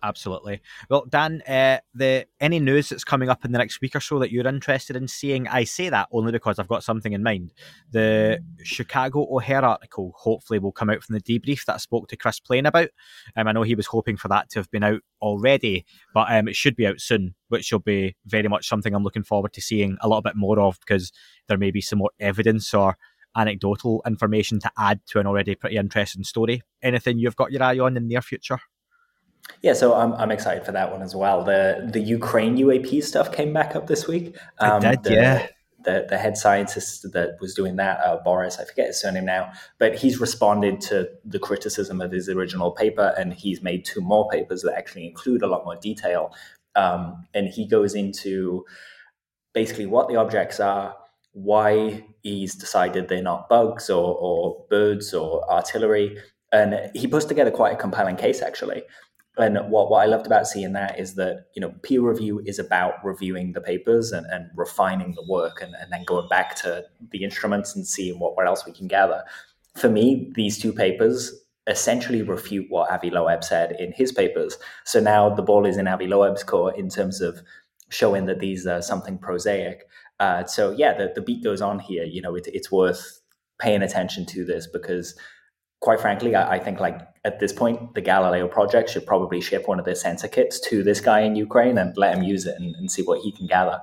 [0.04, 0.62] Absolutely.
[0.90, 4.18] Well, Dan, uh, the any news that's coming up in the next week or so
[4.18, 7.54] that you're interested in seeing, I say that only because I've got something in mind.
[7.92, 12.18] The Chicago O'Hare article hopefully will come out from the debrief that I spoke to
[12.18, 12.90] Chris Plain about.
[13.36, 15.86] Um, I know he was hoping for that to have been out already,
[16.16, 19.24] but um, it should be out soon, which will be very much something I'm looking
[19.24, 21.12] forward to seeing a little bit more of because
[21.48, 22.98] there may be some more evidence or
[23.36, 26.64] anecdotal information to add to an already pretty interesting story.
[26.82, 28.60] Anything you've got your eye on in the near future?
[29.62, 31.44] Yeah, so I'm, I'm excited for that one as well.
[31.44, 34.36] The the Ukraine UAP stuff came back up this week.
[34.60, 35.48] Um, did, the, yeah.
[35.84, 39.52] The, the head scientist that was doing that, uh, Boris, I forget his surname now,
[39.80, 44.30] but he's responded to the criticism of his original paper and he's made two more
[44.30, 46.36] papers that actually include a lot more detail.
[46.76, 48.64] Um, and he goes into
[49.54, 50.96] basically what the objects are,
[51.34, 56.18] why he's decided they're not bugs or, or birds or artillery.
[56.52, 58.84] And he puts together quite a compelling case, actually.
[59.38, 62.60] And what, what I loved about seeing that is that, you know, peer review is
[62.60, 66.84] about reviewing the papers and, and refining the work and, and then going back to
[67.12, 69.24] the instruments and seeing what, what else we can gather.
[69.78, 71.34] For me, these two papers
[71.68, 74.58] essentially refute what Avi Loeb said in his papers.
[74.84, 77.42] So now the ball is in Avi Loeb's court in terms of
[77.90, 79.88] showing that these are something prosaic.
[80.20, 82.04] Uh, so yeah, the, the beat goes on here.
[82.04, 83.22] You know, it, it's worth
[83.60, 85.16] paying attention to this because,
[85.82, 89.68] quite frankly, I, I, think like at this point, the Galileo project should probably ship
[89.68, 92.56] one of their sensor kits to this guy in Ukraine and let him use it
[92.60, 93.82] and, and see what he can gather.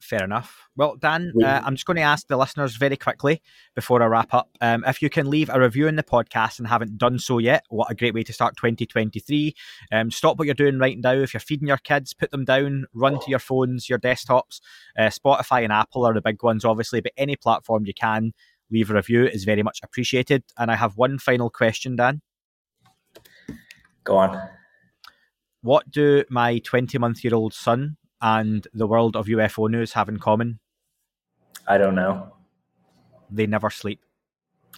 [0.00, 0.68] Fair enough.
[0.76, 3.42] Well, Dan, uh, I'm just going to ask the listeners very quickly
[3.74, 4.48] before I wrap up.
[4.60, 7.64] Um, if you can leave a review in the podcast and haven't done so yet,
[7.68, 9.54] what a great way to start 2023.
[9.90, 11.14] Um, stop what you're doing right now.
[11.14, 14.60] If you're feeding your kids, put them down, run to your phones, your desktops.
[14.96, 18.32] Uh, Spotify and Apple are the big ones, obviously, but any platform you can
[18.70, 20.44] leave a review is very much appreciated.
[20.56, 22.20] And I have one final question, Dan.
[24.04, 24.40] Go on.
[25.62, 30.08] What do my 20 month year old son and the world of UFO news have
[30.08, 30.60] in common?
[31.66, 32.32] I don't know.
[33.30, 34.00] They never sleep.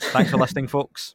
[0.01, 1.15] Thanks for listening, folks.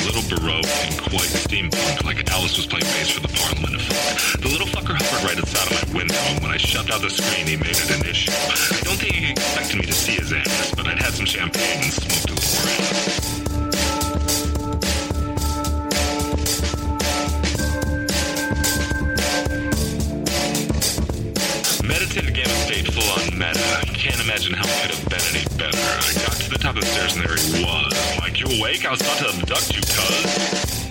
[0.21, 4.41] little baroque and quite steampunk, like Alice was playing bass for the Parliament effect.
[4.41, 7.09] The little fucker hovered right outside of my window, and when I shoved out the
[7.09, 8.31] screen, he made it an issue.
[8.31, 11.83] I don't think he expected me to see his ass, but I'd had some champagne
[11.83, 12.51] and smoked a little
[21.87, 23.90] Meditative Gamma State full on meta.
[24.01, 25.77] Can't imagine how it could have been any better.
[25.77, 27.93] I got to the top of the stairs and there he was.
[28.17, 28.83] Like, you awake?
[28.83, 30.81] I was about to abduct you, cuz.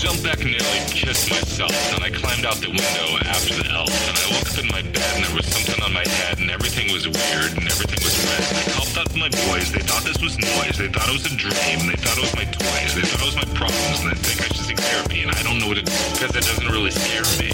[0.00, 3.92] Jumped back and nearly kissed myself, and I climbed out the window after the elf,
[4.08, 6.50] and I woke up in my bed, and there was something on my head, and
[6.50, 8.40] everything was weird, and everything was red.
[8.48, 9.68] And I called out to my boys.
[9.68, 10.80] They thought this was noise.
[10.80, 11.84] They thought it was a dream.
[11.84, 12.96] They thought it was my toys.
[12.96, 15.42] They thought it was my problems, and they think I should seek therapy, and I
[15.44, 17.52] don't know what it is, because it doesn't really scare me.